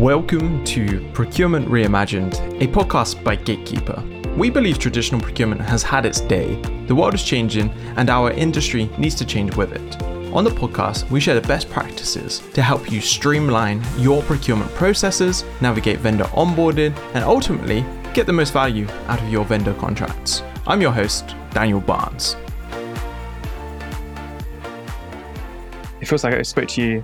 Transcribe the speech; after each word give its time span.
Welcome 0.00 0.64
to 0.64 1.06
Procurement 1.12 1.68
Reimagined, 1.68 2.32
a 2.62 2.66
podcast 2.66 3.22
by 3.22 3.36
Gatekeeper. 3.36 4.02
We 4.34 4.48
believe 4.48 4.78
traditional 4.78 5.20
procurement 5.20 5.60
has 5.60 5.82
had 5.82 6.06
its 6.06 6.22
day, 6.22 6.54
the 6.86 6.94
world 6.94 7.12
is 7.12 7.22
changing, 7.22 7.68
and 7.98 8.08
our 8.08 8.30
industry 8.30 8.88
needs 8.96 9.14
to 9.16 9.26
change 9.26 9.54
with 9.56 9.72
it. 9.72 10.02
On 10.32 10.42
the 10.42 10.48
podcast, 10.48 11.10
we 11.10 11.20
share 11.20 11.38
the 11.38 11.46
best 11.46 11.68
practices 11.68 12.38
to 12.54 12.62
help 12.62 12.90
you 12.90 13.02
streamline 13.02 13.82
your 13.98 14.22
procurement 14.22 14.70
processes, 14.70 15.44
navigate 15.60 15.98
vendor 15.98 16.24
onboarding, 16.32 16.96
and 17.12 17.22
ultimately 17.22 17.84
get 18.14 18.24
the 18.24 18.32
most 18.32 18.54
value 18.54 18.88
out 19.08 19.20
of 19.20 19.28
your 19.28 19.44
vendor 19.44 19.74
contracts. 19.74 20.42
I'm 20.66 20.80
your 20.80 20.92
host, 20.92 21.34
Daniel 21.50 21.78
Barnes. 21.78 22.36
It 26.00 26.08
feels 26.08 26.24
like 26.24 26.32
I 26.32 26.40
spoke 26.40 26.68
to 26.68 26.82
you 26.82 27.02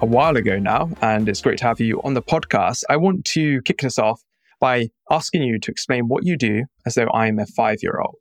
a 0.00 0.06
while 0.06 0.36
ago 0.36 0.58
now, 0.58 0.90
and 1.02 1.28
it's 1.28 1.40
great 1.40 1.58
to 1.58 1.64
have 1.64 1.80
you 1.80 2.00
on 2.02 2.14
the 2.14 2.22
podcast. 2.22 2.84
I 2.88 2.96
want 2.96 3.24
to 3.26 3.60
kick 3.62 3.80
this 3.80 3.98
off 3.98 4.22
by 4.60 4.90
asking 5.10 5.42
you 5.42 5.58
to 5.58 5.70
explain 5.70 6.08
what 6.08 6.24
you 6.24 6.36
do 6.36 6.64
as 6.86 6.94
though 6.94 7.08
I'm 7.12 7.38
a 7.38 7.46
five 7.46 7.78
year 7.82 8.00
old. 8.00 8.16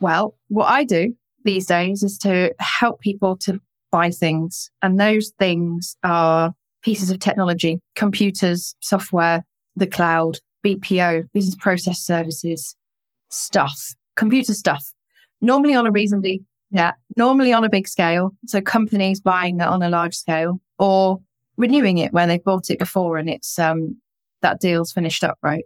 Well, 0.00 0.36
what 0.48 0.66
I 0.66 0.84
do 0.84 1.14
these 1.44 1.66
days 1.66 2.02
is 2.02 2.18
to 2.18 2.54
help 2.58 3.00
people 3.00 3.36
to 3.38 3.60
buy 3.90 4.10
things. 4.10 4.70
And 4.82 4.98
those 4.98 5.32
things 5.38 5.96
are 6.04 6.54
pieces 6.82 7.10
of 7.10 7.18
technology, 7.18 7.80
computers, 7.96 8.74
software, 8.80 9.44
the 9.76 9.86
cloud, 9.86 10.38
BPO, 10.64 11.28
business 11.32 11.56
process 11.56 12.00
services, 12.00 12.76
stuff, 13.30 13.94
computer 14.16 14.54
stuff, 14.54 14.92
normally 15.40 15.74
on 15.74 15.86
a 15.86 15.90
reasonably, 15.90 16.42
yeah, 16.70 16.92
normally 17.16 17.52
on 17.52 17.64
a 17.64 17.70
big 17.70 17.88
scale. 17.88 18.32
So 18.46 18.60
companies 18.60 19.20
buying 19.20 19.56
that 19.58 19.68
on 19.68 19.82
a 19.82 19.88
large 19.88 20.14
scale 20.14 20.60
or 20.78 21.20
renewing 21.56 21.98
it 21.98 22.12
where 22.12 22.26
they've 22.26 22.42
bought 22.42 22.70
it 22.70 22.78
before 22.78 23.16
and 23.16 23.28
it's, 23.28 23.58
um, 23.58 23.96
that 24.42 24.60
deal's 24.60 24.92
finished 24.92 25.24
up, 25.24 25.38
right? 25.42 25.64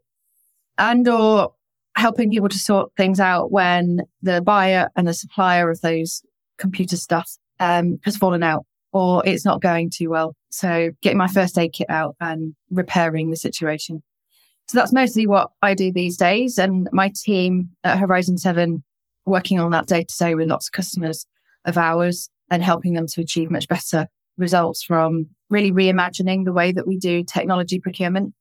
And 0.79 1.07
or 1.09 1.53
helping 1.97 2.31
people 2.31 2.49
to 2.49 2.59
sort 2.59 2.91
things 2.97 3.21
out 3.21 3.53
when 3.53 4.01
the 4.23 4.41
buyer 4.41 4.89
and 4.97 5.07
the 5.07 5.15
supplier 5.15 5.71
of 5.71 5.81
those 5.83 6.23
computer 6.59 6.97
stuff 6.97 7.31
um, 7.61 7.99
has 8.05 8.17
fallen 8.17 8.43
out 8.43 8.65
or 8.93 9.23
it's 9.27 9.45
not 9.45 9.61
going 9.61 9.91
too 9.91 10.11
well. 10.11 10.35
So 10.51 10.91
getting 11.03 11.19
my 11.19 11.29
first 11.29 11.59
aid 11.59 11.73
kit 11.73 11.89
out 11.91 12.17
and 12.21 12.55
repairing 12.71 13.31
the 13.31 13.37
situation. 13.37 14.03
So 14.69 14.79
that's 14.79 14.93
mostly 14.93 15.27
what 15.27 15.51
I 15.61 15.75
do 15.75 15.93
these 15.93 16.17
days. 16.17 16.59
And 16.59 16.89
my 16.93 17.13
team 17.15 17.71
at 17.85 17.99
Horizon 17.99 18.39
7 18.39 18.83
working 19.27 19.59
on 19.61 19.71
that 19.71 19.87
day 19.87 20.05
to 20.05 20.17
day 20.19 20.35
with 20.35 20.49
lots 20.49 20.69
of 20.69 20.73
customers 20.73 21.27
of 21.65 21.79
ours 21.79 22.29
and 22.51 22.63
helping 22.63 22.95
them 22.95 23.07
to 23.07 23.21
achieve 23.21 23.51
much 23.51 23.69
better 23.69 24.07
results 24.37 24.83
from 24.83 25.27
really 25.51 25.73
reimagining 25.73 26.45
the 26.45 26.53
way 26.53 26.73
that 26.73 26.87
we 26.87 26.99
do 26.99 27.23
technology 27.23 27.79
procurement. 27.79 28.35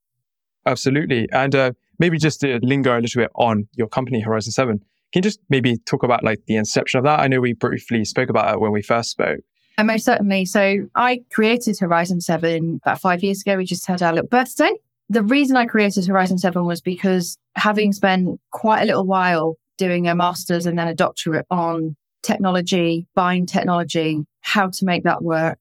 Absolutely. 0.66 1.28
And 1.32 1.56
uh, 1.56 1.72
maybe 2.00 2.18
just 2.18 2.40
to 2.42 2.60
linger 2.62 2.96
a 2.96 3.02
little 3.02 3.22
bit 3.22 3.32
on 3.36 3.68
your 3.76 3.88
company, 3.88 4.22
Horizon 4.22 4.52
7, 4.52 4.78
can 4.78 4.86
you 5.16 5.22
just 5.22 5.40
maybe 5.50 5.78
talk 5.78 6.04
about 6.04 6.24
like 6.24 6.40
the 6.46 6.56
inception 6.56 6.98
of 7.00 7.04
that? 7.04 7.20
I 7.20 7.28
know 7.28 7.42
we 7.42 7.54
briefly 7.54 8.06
spoke 8.06 8.30
about 8.30 8.54
it 8.54 8.60
when 8.60 8.72
we 8.72 8.82
first 8.82 9.12
spoke. 9.12 9.40
And 9.78 9.88
most 9.88 10.06
certainly. 10.06 10.46
So 10.46 10.88
I 10.96 11.22
created 11.32 11.80
Horizon 11.80 12.22
7 12.22 12.80
about 12.84 13.02
five 13.02 13.24
years 13.24 13.42
ago. 13.42 13.58
We 13.58 13.66
just 13.66 13.88
had 13.88 14.02
our 14.02 14.14
little 14.14 14.28
birthday 14.28 14.72
the 15.12 15.24
reason 15.24 15.58
I 15.58 15.66
created 15.66 16.08
Horizon 16.08 16.38
7 16.38 16.66
was 16.66 16.80
because 16.80 17.38
having 17.58 17.92
spent 17.92 18.40
quite 18.52 18.82
a 18.82 18.86
little 18.86 19.06
while 19.06 19.58
doing 19.82 20.08
a 20.08 20.16
master's 20.16 20.66
and 20.66 20.78
then 20.78 20.88
a 20.88 20.96
doctorate 20.96 21.46
on 21.50 21.96
technology, 22.24 23.08
buying 23.16 23.46
technology, 23.46 24.24
how 24.42 24.70
to 24.70 24.86
make 24.86 25.04
that 25.04 25.24
work. 25.24 25.60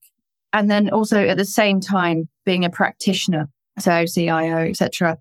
And 0.52 0.70
then 0.70 0.90
also 0.90 1.26
at 1.26 1.36
the 1.36 1.44
same 1.44 1.80
time 1.80 2.28
being 2.44 2.64
a 2.64 2.70
practitioner, 2.70 3.48
so 3.78 4.04
CIO, 4.04 4.58
etc., 4.58 5.16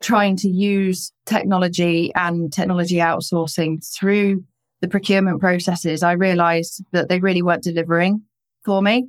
trying 0.00 0.36
to 0.36 0.48
use 0.48 1.12
technology 1.26 2.12
and 2.14 2.52
technology 2.52 2.96
outsourcing 2.96 3.84
through 3.94 4.44
the 4.80 4.88
procurement 4.88 5.40
processes, 5.40 6.02
I 6.02 6.12
realized 6.12 6.84
that 6.92 7.08
they 7.08 7.18
really 7.18 7.42
weren't 7.42 7.64
delivering 7.64 8.22
for 8.64 8.80
me 8.80 9.08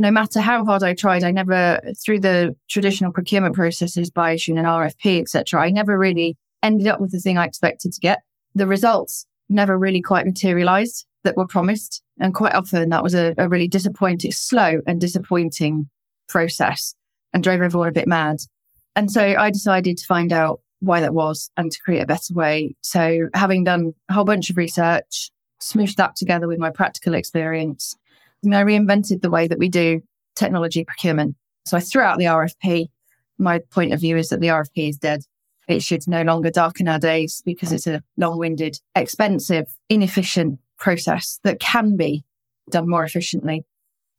no 0.00 0.10
matter 0.10 0.40
how 0.40 0.64
hard 0.64 0.82
I 0.82 0.94
tried, 0.94 1.22
I 1.22 1.30
never, 1.30 1.78
through 2.02 2.20
the 2.20 2.56
traditional 2.70 3.12
procurement 3.12 3.54
processes 3.54 4.10
by 4.10 4.32
issuing 4.32 4.58
an 4.58 4.64
RFP, 4.64 5.20
etc., 5.20 5.60
I 5.60 5.70
never 5.70 5.98
really 5.98 6.38
ended 6.62 6.86
up 6.86 7.00
with 7.00 7.12
the 7.12 7.20
thing 7.20 7.36
I 7.36 7.44
expected 7.44 7.92
to 7.92 8.00
get. 8.00 8.20
The 8.54 8.66
results 8.66 9.26
never 9.48 9.78
really 9.78 10.00
quite 10.00 10.26
materialized 10.26 11.06
that 11.24 11.36
were 11.36 11.46
promised. 11.46 12.02
And 12.18 12.34
quite 12.34 12.54
often 12.54 12.88
that 12.90 13.02
was 13.02 13.14
a, 13.14 13.34
a 13.38 13.48
really 13.48 13.68
disappointing, 13.68 14.32
slow 14.32 14.80
and 14.86 15.00
disappointing 15.00 15.88
process 16.28 16.94
and 17.32 17.42
drove 17.42 17.60
everyone 17.60 17.88
a 17.88 17.92
bit 17.92 18.08
mad. 18.08 18.38
And 18.96 19.10
so 19.10 19.22
I 19.22 19.50
decided 19.50 19.98
to 19.98 20.06
find 20.06 20.32
out 20.32 20.60
why 20.80 21.00
that 21.00 21.14
was 21.14 21.50
and 21.56 21.70
to 21.70 21.80
create 21.80 22.02
a 22.02 22.06
better 22.06 22.34
way. 22.34 22.74
So 22.82 23.28
having 23.34 23.64
done 23.64 23.92
a 24.08 24.14
whole 24.14 24.24
bunch 24.24 24.50
of 24.50 24.56
research, 24.56 25.30
smooshed 25.60 25.96
that 25.96 26.16
together 26.16 26.48
with 26.48 26.58
my 26.58 26.70
practical 26.70 27.14
experience, 27.14 27.94
and 28.42 28.54
I 28.54 28.64
reinvented 28.64 29.20
the 29.20 29.30
way 29.30 29.46
that 29.46 29.58
we 29.58 29.68
do 29.68 30.00
technology 30.34 30.84
procurement. 30.84 31.36
So 31.66 31.76
I 31.76 31.80
threw 31.80 32.02
out 32.02 32.18
the 32.18 32.24
RFP. 32.24 32.88
My 33.38 33.60
point 33.70 33.92
of 33.92 34.00
view 34.00 34.16
is 34.16 34.30
that 34.30 34.40
the 34.40 34.48
RFP 34.48 34.88
is 34.88 34.96
dead. 34.96 35.22
It 35.70 35.82
should 35.82 36.06
no 36.08 36.22
longer 36.22 36.50
darken 36.50 36.88
our 36.88 36.98
days 36.98 37.42
because 37.44 37.72
it's 37.72 37.86
a 37.86 38.02
long 38.16 38.38
winded, 38.38 38.78
expensive, 38.94 39.66
inefficient 39.88 40.58
process 40.78 41.38
that 41.44 41.60
can 41.60 41.96
be 41.96 42.24
done 42.70 42.88
more 42.88 43.04
efficiently. 43.04 43.64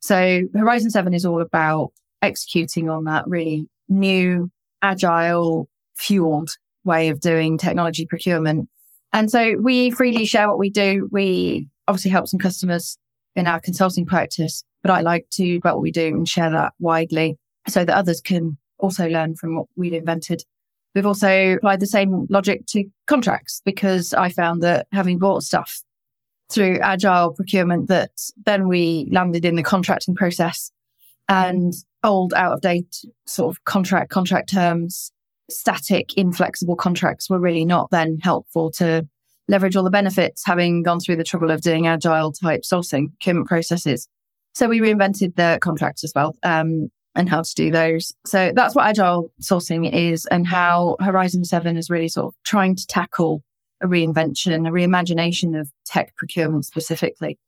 So 0.00 0.42
Horizon 0.54 0.90
7 0.90 1.12
is 1.14 1.26
all 1.26 1.40
about 1.40 1.92
executing 2.22 2.88
on 2.88 3.04
that 3.04 3.28
really 3.28 3.68
new, 3.88 4.50
agile, 4.80 5.68
fueled 5.94 6.56
way 6.84 7.08
of 7.08 7.20
doing 7.20 7.58
technology 7.58 8.06
procurement. 8.06 8.68
And 9.12 9.30
so 9.30 9.56
we 9.60 9.90
freely 9.90 10.24
share 10.24 10.48
what 10.48 10.58
we 10.58 10.70
do. 10.70 11.08
We 11.12 11.68
obviously 11.86 12.10
help 12.10 12.28
some 12.28 12.40
customers 12.40 12.96
in 13.36 13.46
our 13.46 13.60
consulting 13.60 14.06
practice, 14.06 14.64
but 14.82 14.90
I 14.90 15.00
like 15.00 15.26
to 15.32 15.56
about 15.56 15.76
what 15.76 15.82
we 15.82 15.92
do 15.92 16.08
and 16.08 16.28
share 16.28 16.50
that 16.50 16.72
widely 16.78 17.38
so 17.68 17.84
that 17.84 17.96
others 17.96 18.20
can 18.20 18.56
also 18.78 19.08
learn 19.08 19.36
from 19.36 19.56
what 19.56 19.66
we've 19.76 19.92
invented. 19.92 20.42
We've 20.94 21.06
also 21.06 21.54
applied 21.54 21.80
the 21.80 21.86
same 21.86 22.26
logic 22.28 22.66
to 22.68 22.84
contracts 23.06 23.62
because 23.64 24.12
I 24.12 24.28
found 24.28 24.62
that 24.62 24.86
having 24.92 25.18
bought 25.18 25.42
stuff 25.42 25.82
through 26.50 26.78
agile 26.80 27.32
procurement 27.32 27.88
that 27.88 28.10
then 28.44 28.68
we 28.68 29.08
landed 29.10 29.44
in 29.44 29.56
the 29.56 29.62
contracting 29.62 30.14
process 30.14 30.70
and 31.28 31.72
old 32.04 32.34
out 32.34 32.52
of 32.52 32.60
date 32.60 33.04
sort 33.26 33.54
of 33.54 33.64
contract 33.64 34.10
contract 34.10 34.50
terms 34.50 35.12
static 35.50 36.14
inflexible 36.14 36.76
contracts 36.76 37.30
were 37.30 37.38
really 37.38 37.64
not 37.64 37.90
then 37.90 38.18
helpful 38.22 38.70
to 38.70 39.06
leverage 39.48 39.76
all 39.76 39.84
the 39.84 39.90
benefits, 39.90 40.42
having 40.46 40.82
gone 40.82 41.00
through 41.00 41.16
the 41.16 41.24
trouble 41.24 41.50
of 41.50 41.60
doing 41.60 41.86
agile 41.86 42.32
type 42.32 42.62
sourcing 42.62 43.08
procurement 43.10 43.46
processes. 43.46 44.08
So 44.54 44.68
we 44.68 44.80
reinvented 44.80 45.36
the 45.36 45.58
contracts 45.60 46.04
as 46.04 46.12
well 46.14 46.36
um, 46.42 46.90
and 47.14 47.28
how 47.28 47.42
to 47.42 47.54
do 47.54 47.70
those. 47.70 48.14
So 48.26 48.52
that's 48.54 48.74
what 48.74 48.86
agile 48.86 49.32
sourcing 49.40 49.92
is 49.92 50.26
and 50.26 50.46
how 50.46 50.96
Horizon 51.00 51.44
7 51.44 51.76
is 51.76 51.90
really 51.90 52.08
sort 52.08 52.26
of 52.26 52.34
trying 52.44 52.76
to 52.76 52.86
tackle 52.86 53.42
a 53.82 53.86
reinvention, 53.86 54.66
a 54.66 54.70
reimagination 54.70 55.58
of 55.58 55.70
tech 55.84 56.16
procurement 56.16 56.64
specifically. 56.64 57.38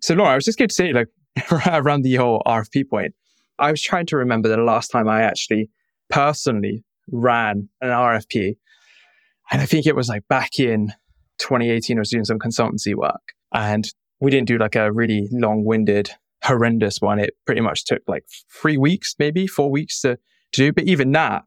So 0.00 0.14
Laura, 0.14 0.32
I 0.32 0.34
was 0.34 0.44
just 0.44 0.58
going 0.58 0.68
to 0.68 0.74
say, 0.74 0.92
like 0.92 1.08
around 1.66 2.02
the 2.02 2.16
whole 2.16 2.42
RFP 2.46 2.88
point, 2.88 3.14
I 3.58 3.70
was 3.70 3.82
trying 3.82 4.06
to 4.06 4.16
remember 4.16 4.48
the 4.48 4.56
last 4.56 4.88
time 4.88 5.08
I 5.08 5.22
actually 5.22 5.70
personally 6.08 6.84
ran 7.10 7.68
an 7.80 7.90
RFP 7.90 8.56
and 9.52 9.60
I 9.60 9.66
think 9.66 9.86
it 9.86 9.94
was 9.94 10.08
like 10.08 10.26
back 10.28 10.58
in 10.58 10.88
2018, 11.38 11.98
I 11.98 12.00
was 12.00 12.10
doing 12.10 12.24
some 12.24 12.38
consultancy 12.38 12.94
work 12.94 13.34
and 13.52 13.86
we 14.18 14.30
didn't 14.30 14.48
do 14.48 14.56
like 14.56 14.76
a 14.76 14.90
really 14.90 15.28
long 15.30 15.64
winded, 15.64 16.10
horrendous 16.42 17.00
one. 17.00 17.18
It 17.18 17.34
pretty 17.46 17.60
much 17.60 17.84
took 17.84 18.02
like 18.06 18.24
three 18.50 18.76
weeks, 18.76 19.14
maybe 19.18 19.46
four 19.46 19.70
weeks 19.70 20.00
to, 20.02 20.16
to 20.16 20.20
do. 20.52 20.72
But 20.72 20.84
even 20.84 21.12
that, 21.12 21.44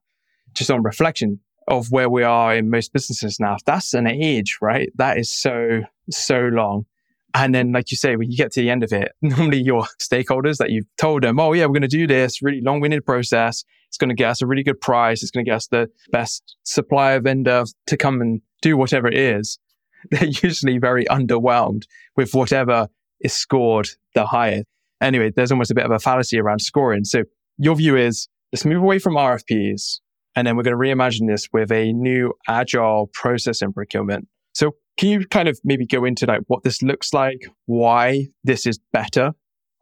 just 0.53 0.71
on 0.71 0.83
reflection 0.83 1.39
of 1.67 1.91
where 1.91 2.09
we 2.09 2.23
are 2.23 2.55
in 2.55 2.69
most 2.69 2.93
businesses 2.93 3.39
now, 3.39 3.57
that's 3.65 3.93
an 3.93 4.07
age, 4.07 4.57
right? 4.61 4.91
That 4.95 5.17
is 5.17 5.29
so, 5.29 5.81
so 6.09 6.49
long. 6.51 6.85
And 7.33 7.53
then, 7.53 7.73
like 7.73 7.91
you 7.91 7.97
say, 7.97 8.15
when 8.15 8.31
you 8.31 8.37
get 8.37 8.53
to 8.53 8.61
the 8.61 8.69
end 8.69 8.83
of 8.83 8.93
it, 8.93 9.11
normally 9.21 9.61
your 9.61 9.83
stakeholders 9.99 10.57
that 10.57 10.69
you've 10.69 10.85
told 10.97 11.23
them, 11.23 11.39
oh, 11.39 11.51
yeah, 11.51 11.65
we're 11.65 11.73
going 11.73 11.81
to 11.81 11.87
do 11.87 12.07
this 12.07 12.41
really 12.41 12.61
long 12.61 12.79
winded 12.79 13.05
process. 13.05 13.65
It's 13.89 13.97
going 13.97 14.09
to 14.09 14.15
get 14.15 14.29
us 14.29 14.41
a 14.41 14.47
really 14.47 14.63
good 14.63 14.79
price. 14.79 15.21
It's 15.21 15.31
going 15.31 15.45
to 15.45 15.49
get 15.49 15.57
us 15.57 15.67
the 15.67 15.89
best 16.11 16.55
supplier 16.63 17.19
vendor 17.19 17.65
to 17.87 17.97
come 17.97 18.21
and 18.21 18.41
do 18.61 18.77
whatever 18.77 19.07
it 19.07 19.17
is. 19.17 19.59
They're 20.11 20.25
usually 20.25 20.77
very 20.77 21.05
underwhelmed 21.05 21.83
with 22.15 22.33
whatever 22.33 22.87
is 23.19 23.33
scored 23.33 23.89
the 24.13 24.25
highest. 24.25 24.67
Anyway, 25.01 25.31
there's 25.35 25.51
almost 25.51 25.71
a 25.71 25.75
bit 25.75 25.85
of 25.85 25.91
a 25.91 25.99
fallacy 25.99 26.39
around 26.39 26.59
scoring. 26.59 27.03
So 27.03 27.23
your 27.57 27.75
view 27.75 27.95
is 27.95 28.27
let's 28.51 28.65
move 28.65 28.81
away 28.81 28.99
from 28.99 29.15
RFPs 29.15 29.99
and 30.35 30.45
then 30.45 30.55
we're 30.55 30.63
going 30.63 30.77
to 30.77 30.81
reimagine 30.81 31.27
this 31.27 31.47
with 31.53 31.71
a 31.71 31.93
new 31.93 32.33
agile 32.47 33.09
process 33.13 33.61
in 33.61 33.73
procurement. 33.73 34.27
So 34.53 34.75
can 34.97 35.09
you 35.09 35.27
kind 35.27 35.47
of 35.47 35.59
maybe 35.63 35.85
go 35.85 36.05
into 36.05 36.25
like 36.25 36.41
what 36.47 36.63
this 36.63 36.81
looks 36.81 37.13
like, 37.13 37.45
why 37.65 38.27
this 38.43 38.65
is 38.65 38.79
better 38.93 39.33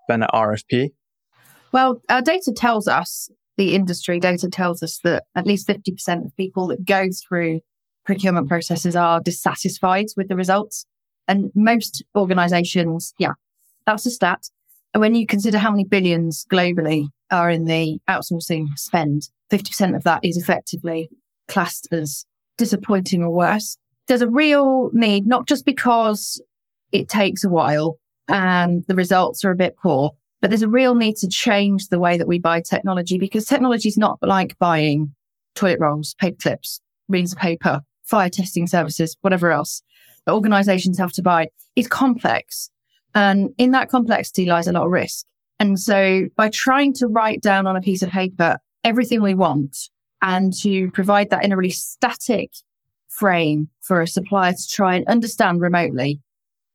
than 0.08 0.24
an 0.24 0.30
RFP? 0.34 0.90
Well, 1.72 2.02
our 2.10 2.22
data 2.22 2.52
tells 2.56 2.88
us 2.88 3.30
the 3.58 3.76
industry 3.76 4.20
data 4.20 4.50
tells 4.50 4.82
us 4.82 5.00
that 5.04 5.24
at 5.36 5.46
least 5.46 5.68
50% 5.68 6.26
of 6.26 6.36
people 6.36 6.68
that 6.68 6.86
go 6.86 7.08
through 7.28 7.60
procurement 8.06 8.48
processes 8.48 8.96
are 8.96 9.22
dissatisfied 9.22 10.08
with 10.18 10.28
the 10.28 10.36
results. 10.36 10.86
And 11.28 11.52
most 11.56 12.04
organizations, 12.16 13.14
yeah, 13.18 13.34
that's 13.86 14.06
a 14.06 14.12
stat. 14.12 14.50
And 14.94 15.02
when 15.02 15.16
you 15.16 15.26
consider 15.26 15.58
how 15.58 15.72
many 15.72 15.86
billions 15.86 16.46
globally 16.52 17.08
are 17.32 17.50
in 17.50 17.66
the 17.66 18.00
outsourcing 18.10 18.68
spend, 18.78 19.30
50% 19.52 19.96
of 19.96 20.04
that 20.04 20.24
is 20.24 20.38
effectively 20.38 21.10
classed 21.48 21.88
as 21.92 22.26
disappointing 22.58 23.24
or 23.24 23.32
worse. 23.32 23.78
There's 24.08 24.22
a 24.22 24.30
real 24.30 24.92
need, 24.94 25.26
not 25.26 25.48
just 25.48 25.66
because 25.66 26.42
it 26.92 27.10
takes 27.10 27.44
a 27.44 27.50
while 27.50 27.98
and 28.28 28.84
the 28.88 28.96
results 28.96 29.44
are 29.44 29.52
a 29.52 29.56
bit 29.56 29.76
poor, 29.82 30.12
but 30.42 30.50
there's 30.50 30.62
a 30.62 30.70
real 30.70 30.94
need 30.94 31.16
to 31.18 31.28
change 31.28 31.88
the 31.88 32.00
way 32.00 32.18
that 32.18 32.28
we 32.28 32.38
buy 32.38 32.62
technology 32.62 33.18
because 33.18 33.46
technology 33.46 33.90
is 33.90 33.98
not 33.98 34.20
like 34.22 34.58
buying 34.60 35.14
toilet 35.56 35.80
rolls, 35.80 36.16
paper 36.16 36.38
clips, 36.42 36.82
reams 37.08 37.34
of 37.34 37.40
paper, 37.40 37.82
fire 38.04 38.30
testing 38.30 38.68
services, 38.68 39.18
whatever 39.22 39.52
else 39.52 39.82
that 40.26 40.34
organizations 40.34 40.98
have 40.98 41.12
to 41.14 41.22
buy. 41.22 41.48
It's 41.76 41.88
complex. 41.88 42.70
And 43.16 43.54
in 43.58 43.72
that 43.72 43.90
complexity 43.90 44.46
lies 44.46 44.68
a 44.68 44.72
lot 44.72 44.86
of 44.86 44.92
risk. 44.92 45.26
And 45.60 45.80
so 45.80 46.28
by 46.36 46.50
trying 46.50 46.94
to 46.96 47.08
write 47.08 47.42
down 47.42 47.68
on 47.68 47.76
a 47.76 47.82
piece 47.82 48.02
of 48.02 48.10
paper 48.10 48.58
everything 48.84 49.22
we 49.22 49.36
want 49.36 49.90
and 50.22 50.54
to 50.62 50.90
provide 50.92 51.30
that 51.30 51.44
in 51.44 51.52
a 51.52 51.58
really 51.58 51.70
static 51.70 52.52
frame 53.08 53.70
for 53.82 54.02
a 54.02 54.08
supplier 54.08 54.54
to 54.54 54.68
try 54.68 54.96
and 54.96 55.08
understand 55.08 55.62
remotely 55.62 56.20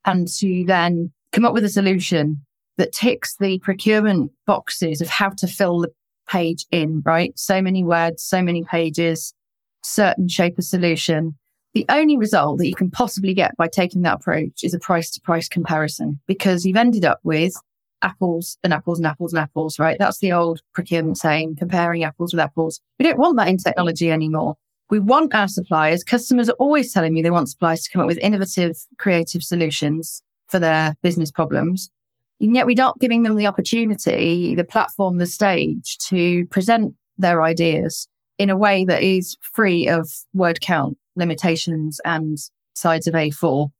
and 0.04 0.28
to 0.28 0.64
then 0.66 1.12
come 1.32 1.44
up 1.44 1.52
with 1.52 1.64
a 1.64 1.68
solution 1.68 2.40
that 2.76 2.92
ticks 2.92 3.36
the 3.36 3.58
procurement 3.58 4.30
boxes 4.46 5.00
of 5.00 5.08
how 5.08 5.30
to 5.30 5.46
fill 5.46 5.80
the 5.80 5.92
page 6.28 6.64
in, 6.70 7.02
right? 7.04 7.36
So 7.36 7.60
many 7.60 7.82
words, 7.82 8.22
so 8.22 8.40
many 8.40 8.64
pages, 8.64 9.34
certain 9.82 10.28
shape 10.28 10.58
of 10.58 10.64
solution. 10.64 11.36
The 11.78 11.86
only 11.90 12.16
result 12.16 12.58
that 12.58 12.66
you 12.66 12.74
can 12.74 12.90
possibly 12.90 13.32
get 13.34 13.56
by 13.56 13.68
taking 13.68 14.02
that 14.02 14.14
approach 14.14 14.64
is 14.64 14.74
a 14.74 14.80
price 14.80 15.12
to 15.12 15.20
price 15.20 15.48
comparison 15.48 16.18
because 16.26 16.66
you've 16.66 16.76
ended 16.76 17.04
up 17.04 17.20
with 17.22 17.54
apples 18.02 18.58
and 18.64 18.72
apples 18.72 18.98
and 18.98 19.06
apples 19.06 19.32
and 19.32 19.38
apples, 19.38 19.78
right? 19.78 19.96
That's 19.96 20.18
the 20.18 20.32
old 20.32 20.60
procurement 20.74 21.18
saying, 21.18 21.54
comparing 21.54 22.02
apples 22.02 22.32
with 22.32 22.40
apples. 22.40 22.80
We 22.98 23.04
don't 23.04 23.16
want 23.16 23.36
that 23.36 23.46
in 23.46 23.58
technology 23.58 24.10
anymore. 24.10 24.56
We 24.90 24.98
want 24.98 25.36
our 25.36 25.46
suppliers. 25.46 26.02
Customers 26.02 26.48
are 26.48 26.54
always 26.54 26.92
telling 26.92 27.14
me 27.14 27.22
they 27.22 27.30
want 27.30 27.48
suppliers 27.48 27.84
to 27.84 27.90
come 27.92 28.02
up 28.02 28.08
with 28.08 28.18
innovative, 28.18 28.76
creative 28.98 29.44
solutions 29.44 30.20
for 30.48 30.58
their 30.58 30.96
business 31.00 31.30
problems. 31.30 31.92
And 32.40 32.56
yet 32.56 32.66
we're 32.66 32.74
not 32.74 32.98
giving 32.98 33.22
them 33.22 33.36
the 33.36 33.46
opportunity, 33.46 34.56
the 34.56 34.64
platform, 34.64 35.18
the 35.18 35.26
stage 35.26 35.96
to 36.08 36.44
present 36.46 36.96
their 37.18 37.40
ideas 37.40 38.08
in 38.36 38.50
a 38.50 38.56
way 38.56 38.84
that 38.84 39.04
is 39.04 39.36
free 39.40 39.86
of 39.86 40.10
word 40.34 40.60
count 40.60 40.98
limitations 41.18 42.00
and 42.04 42.38
sides 42.74 43.06
of 43.06 43.14
A4. 43.14 43.70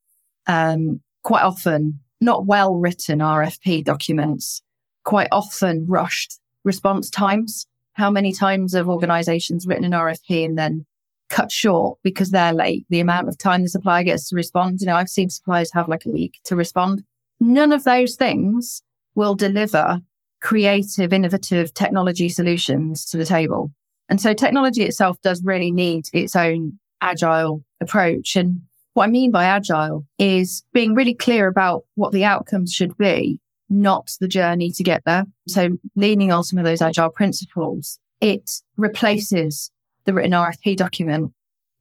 Um, 0.47 1.01
quite 1.23 1.43
often, 1.43 1.99
not 2.21 2.45
well 2.45 2.75
written 2.75 3.19
RFP 3.19 3.83
documents, 3.83 4.61
quite 5.03 5.27
often 5.31 5.85
rushed 5.87 6.39
response 6.63 7.09
times. 7.09 7.65
How 7.93 8.09
many 8.09 8.31
times 8.31 8.73
have 8.73 8.87
organizations 8.87 9.67
written 9.67 9.85
an 9.85 9.91
RFP 9.91 10.45
and 10.45 10.57
then 10.57 10.85
cut 11.29 11.51
short 11.51 11.99
because 12.03 12.31
they're 12.31 12.53
late? 12.53 12.85
The 12.89 12.99
amount 12.99 13.27
of 13.27 13.37
time 13.37 13.61
the 13.61 13.69
supplier 13.69 14.03
gets 14.03 14.29
to 14.29 14.35
respond. 14.35 14.81
You 14.81 14.87
know, 14.87 14.95
I've 14.95 15.09
seen 15.09 15.29
suppliers 15.29 15.71
have 15.73 15.89
like 15.89 16.05
a 16.05 16.09
week 16.09 16.39
to 16.45 16.55
respond. 16.55 17.03
None 17.39 17.71
of 17.71 17.83
those 17.83 18.15
things 18.15 18.81
will 19.15 19.35
deliver 19.35 20.01
creative, 20.41 21.11
innovative 21.11 21.73
technology 21.73 22.29
solutions 22.29 23.05
to 23.05 23.17
the 23.17 23.25
table. 23.25 23.71
And 24.07 24.19
so 24.19 24.33
technology 24.33 24.83
itself 24.83 25.21
does 25.21 25.43
really 25.43 25.71
need 25.71 26.05
its 26.13 26.35
own 26.35 26.79
agile 27.01 27.63
approach. 27.81 28.35
And 28.35 28.61
what 28.93 29.05
I 29.05 29.07
mean 29.07 29.31
by 29.31 29.45
agile 29.45 30.05
is 30.17 30.63
being 30.73 30.93
really 30.93 31.13
clear 31.13 31.47
about 31.47 31.83
what 31.95 32.11
the 32.11 32.25
outcomes 32.25 32.73
should 32.73 32.97
be, 32.97 33.39
not 33.69 34.11
the 34.19 34.27
journey 34.27 34.71
to 34.71 34.83
get 34.83 35.03
there. 35.05 35.25
So 35.47 35.77
leaning 35.95 36.31
on 36.31 36.43
some 36.43 36.59
of 36.59 36.65
those 36.65 36.81
agile 36.81 37.09
principles, 37.09 37.99
it 38.21 38.51
replaces 38.77 39.71
the 40.05 40.13
written 40.13 40.31
RFP 40.31 40.75
document 40.75 41.31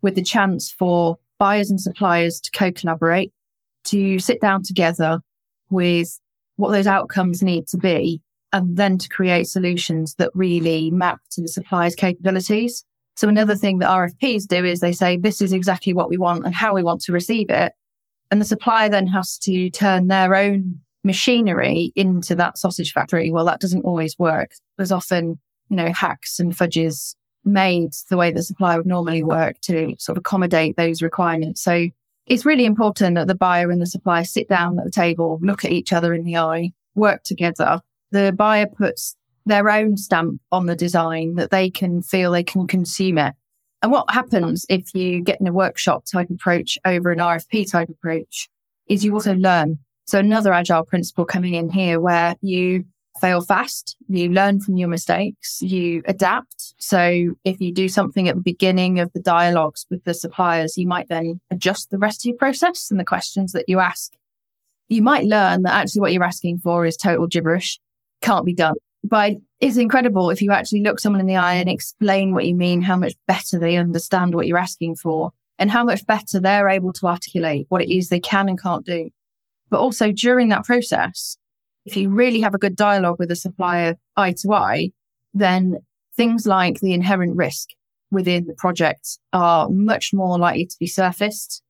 with 0.02 0.14
the 0.14 0.22
chance 0.22 0.70
for 0.70 1.16
buyers 1.38 1.70
and 1.70 1.80
suppliers 1.80 2.40
to 2.40 2.50
co-collaborate, 2.50 3.32
to 3.84 4.18
sit 4.18 4.40
down 4.40 4.62
together 4.62 5.20
with 5.70 6.20
what 6.56 6.70
those 6.70 6.86
outcomes 6.86 7.42
need 7.42 7.66
to 7.68 7.78
be, 7.78 8.20
and 8.52 8.76
then 8.76 8.98
to 8.98 9.08
create 9.08 9.46
solutions 9.46 10.14
that 10.16 10.30
really 10.34 10.90
map 10.90 11.20
to 11.30 11.40
the 11.40 11.48
supplier's 11.48 11.94
capabilities. 11.94 12.84
So 13.18 13.28
another 13.28 13.56
thing 13.56 13.80
that 13.80 13.90
RFPs 13.90 14.46
do 14.46 14.64
is 14.64 14.78
they 14.78 14.92
say, 14.92 15.16
this 15.16 15.42
is 15.42 15.52
exactly 15.52 15.92
what 15.92 16.08
we 16.08 16.16
want 16.16 16.44
and 16.44 16.54
how 16.54 16.72
we 16.72 16.84
want 16.84 17.00
to 17.00 17.12
receive 17.12 17.50
it. 17.50 17.72
And 18.30 18.40
the 18.40 18.44
supplier 18.44 18.88
then 18.88 19.08
has 19.08 19.36
to 19.38 19.70
turn 19.70 20.06
their 20.06 20.36
own 20.36 20.78
machinery 21.02 21.90
into 21.96 22.36
that 22.36 22.58
sausage 22.58 22.92
factory. 22.92 23.32
Well, 23.32 23.44
that 23.46 23.58
doesn't 23.58 23.84
always 23.84 24.16
work. 24.20 24.52
There's 24.76 24.92
often, 24.92 25.40
you 25.68 25.76
know, 25.76 25.92
hacks 25.92 26.38
and 26.38 26.56
fudges 26.56 27.16
made 27.44 27.92
the 28.08 28.16
way 28.16 28.30
the 28.30 28.44
supplier 28.44 28.76
would 28.76 28.86
normally 28.86 29.24
work 29.24 29.58
to 29.62 29.96
sort 29.98 30.16
of 30.16 30.20
accommodate 30.20 30.76
those 30.76 31.02
requirements. 31.02 31.60
So 31.60 31.88
it's 32.26 32.46
really 32.46 32.66
important 32.66 33.16
that 33.16 33.26
the 33.26 33.34
buyer 33.34 33.72
and 33.72 33.82
the 33.82 33.86
supplier 33.86 34.22
sit 34.22 34.48
down 34.48 34.78
at 34.78 34.84
the 34.84 34.92
table, 34.92 35.40
look 35.42 35.64
at 35.64 35.72
each 35.72 35.92
other 35.92 36.14
in 36.14 36.22
the 36.22 36.36
eye, 36.36 36.70
work 36.94 37.24
together. 37.24 37.80
The 38.12 38.32
buyer 38.32 38.66
puts 38.66 39.16
their 39.48 39.68
own 39.70 39.96
stamp 39.96 40.40
on 40.52 40.66
the 40.66 40.76
design 40.76 41.34
that 41.34 41.50
they 41.50 41.70
can 41.70 42.02
feel 42.02 42.30
they 42.30 42.42
can 42.42 42.66
consume 42.66 43.18
it. 43.18 43.34
And 43.82 43.92
what 43.92 44.10
happens 44.10 44.66
if 44.68 44.94
you 44.94 45.20
get 45.20 45.40
in 45.40 45.46
a 45.46 45.52
workshop 45.52 46.04
type 46.10 46.30
approach 46.30 46.78
over 46.84 47.10
an 47.10 47.18
RFP 47.18 47.70
type 47.70 47.88
approach 47.88 48.48
is 48.88 49.04
you 49.04 49.12
also 49.12 49.34
learn. 49.34 49.78
So 50.06 50.18
another 50.18 50.52
agile 50.52 50.84
principle 50.84 51.24
coming 51.24 51.54
in 51.54 51.68
here 51.68 52.00
where 52.00 52.34
you 52.40 52.84
fail 53.20 53.40
fast, 53.40 53.96
you 54.08 54.30
learn 54.30 54.60
from 54.60 54.76
your 54.76 54.88
mistakes, 54.88 55.60
you 55.60 56.02
adapt. 56.06 56.74
So 56.78 57.34
if 57.44 57.60
you 57.60 57.72
do 57.72 57.88
something 57.88 58.28
at 58.28 58.36
the 58.36 58.40
beginning 58.40 59.00
of 59.00 59.12
the 59.12 59.20
dialogues 59.20 59.86
with 59.90 60.04
the 60.04 60.14
suppliers, 60.14 60.76
you 60.76 60.86
might 60.86 61.08
then 61.08 61.40
adjust 61.50 61.90
the 61.90 61.98
rest 61.98 62.22
of 62.22 62.30
your 62.30 62.36
process 62.36 62.90
and 62.90 62.98
the 62.98 63.04
questions 63.04 63.52
that 63.52 63.68
you 63.68 63.80
ask. 63.80 64.12
You 64.88 65.02
might 65.02 65.24
learn 65.24 65.62
that 65.62 65.74
actually 65.74 66.00
what 66.00 66.12
you're 66.12 66.24
asking 66.24 66.58
for 66.58 66.86
is 66.86 66.96
total 66.96 67.26
gibberish, 67.26 67.78
can't 68.22 68.46
be 68.46 68.54
done. 68.54 68.76
But 69.04 69.36
it's 69.60 69.76
incredible 69.76 70.30
if 70.30 70.42
you 70.42 70.52
actually 70.52 70.82
look 70.82 71.00
someone 71.00 71.20
in 71.20 71.26
the 71.26 71.36
eye 71.36 71.54
and 71.54 71.68
explain 71.68 72.34
what 72.34 72.46
you 72.46 72.54
mean, 72.54 72.82
how 72.82 72.96
much 72.96 73.14
better 73.26 73.58
they 73.58 73.76
understand 73.76 74.34
what 74.34 74.46
you're 74.46 74.58
asking 74.58 74.96
for 74.96 75.32
and 75.58 75.70
how 75.70 75.84
much 75.84 76.06
better 76.06 76.40
they're 76.40 76.68
able 76.68 76.92
to 76.94 77.06
articulate 77.06 77.66
what 77.68 77.82
it 77.82 77.92
is 77.94 78.08
they 78.08 78.20
can 78.20 78.48
and 78.48 78.60
can't 78.60 78.86
do. 78.86 79.10
But 79.70 79.80
also 79.80 80.12
during 80.12 80.48
that 80.48 80.64
process, 80.64 81.36
if 81.84 81.96
you 81.96 82.10
really 82.10 82.40
have 82.40 82.54
a 82.54 82.58
good 82.58 82.76
dialogue 82.76 83.18
with 83.18 83.30
a 83.30 83.36
supplier 83.36 83.96
eye 84.16 84.34
to 84.38 84.52
eye, 84.52 84.90
then 85.34 85.78
things 86.16 86.46
like 86.46 86.80
the 86.80 86.92
inherent 86.92 87.36
risk 87.36 87.70
within 88.10 88.46
the 88.46 88.54
project 88.54 89.18
are 89.32 89.68
much 89.68 90.12
more 90.12 90.38
likely 90.38 90.66
to 90.66 90.76
be 90.78 90.86
surfaced, 90.86 91.62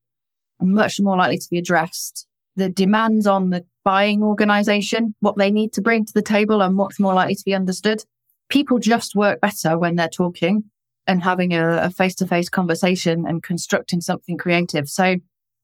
much 0.61 1.00
more 1.00 1.17
likely 1.17 1.38
to 1.38 1.49
be 1.50 1.59
addressed. 1.59 2.26
The 2.57 2.69
demands 2.69 3.26
on 3.26 3.50
the 3.50 3.64
buying 3.88 4.23
organization, 4.23 5.14
what 5.21 5.38
they 5.38 5.50
need 5.50 5.73
to 5.73 5.80
bring 5.80 6.04
to 6.04 6.12
the 6.12 6.21
table 6.21 6.61
are 6.61 6.71
much 6.71 7.00
more 7.00 7.14
likely 7.14 7.35
to 7.35 7.45
be 7.47 7.54
understood. 7.54 8.04
People 8.50 8.78
just 8.78 9.14
work 9.14 9.40
better 9.40 9.78
when 9.78 9.97
they're 9.97 10.11
talking 10.11 10.64
and 11.07 11.23
having 11.23 11.54
a 11.54 11.90
face 11.92 12.14
to 12.16 12.26
face 12.26 12.50
conversation 12.50 13.25
and 13.26 13.42
constructing 13.42 14.02
something 14.02 14.37
creative. 14.37 14.90
So 14.90 15.16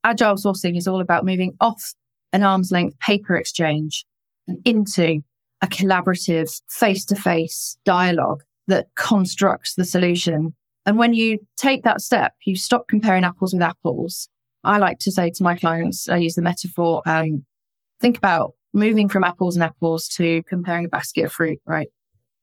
agile 0.05 0.37
sourcing 0.37 0.79
is 0.79 0.89
all 0.89 1.03
about 1.03 1.27
moving 1.27 1.53
off 1.61 1.93
an 2.33 2.43
arm's 2.43 2.73
length 2.73 2.99
paper 2.99 3.37
exchange 3.37 4.07
into 4.65 5.21
a 5.61 5.67
collaborative 5.67 6.63
face 6.71 7.05
to 7.05 7.17
face 7.17 7.77
dialogue 7.85 8.43
that 8.69 8.87
constructs 8.97 9.75
the 9.75 9.85
solution. 9.85 10.55
And 10.87 10.97
when 10.97 11.13
you 11.13 11.41
take 11.59 11.85
that 11.85 12.01
step, 12.01 12.33
you 12.47 12.57
stop 12.57 12.89
comparing 12.89 13.25
apples 13.25 13.53
with 13.53 13.61
apples. 13.61 14.31
I 14.65 14.79
like 14.79 14.99
to 15.01 15.13
say 15.13 15.29
to 15.29 15.43
my 15.43 15.57
clients, 15.57 16.09
I 16.09 16.17
use 16.17 16.37
the 16.37 16.41
metaphor, 16.41 17.03
um, 17.05 17.45
think 18.05 18.19
about 18.19 18.53
moving 18.75 19.09
from 19.09 19.25
apples 19.25 19.57
and 19.57 19.65
apples 19.65 20.07
to 20.09 20.43
comparing 20.43 20.85
a 20.85 20.89
basket 20.89 21.25
of 21.25 21.33
fruit, 21.33 21.59
right? 21.65 21.89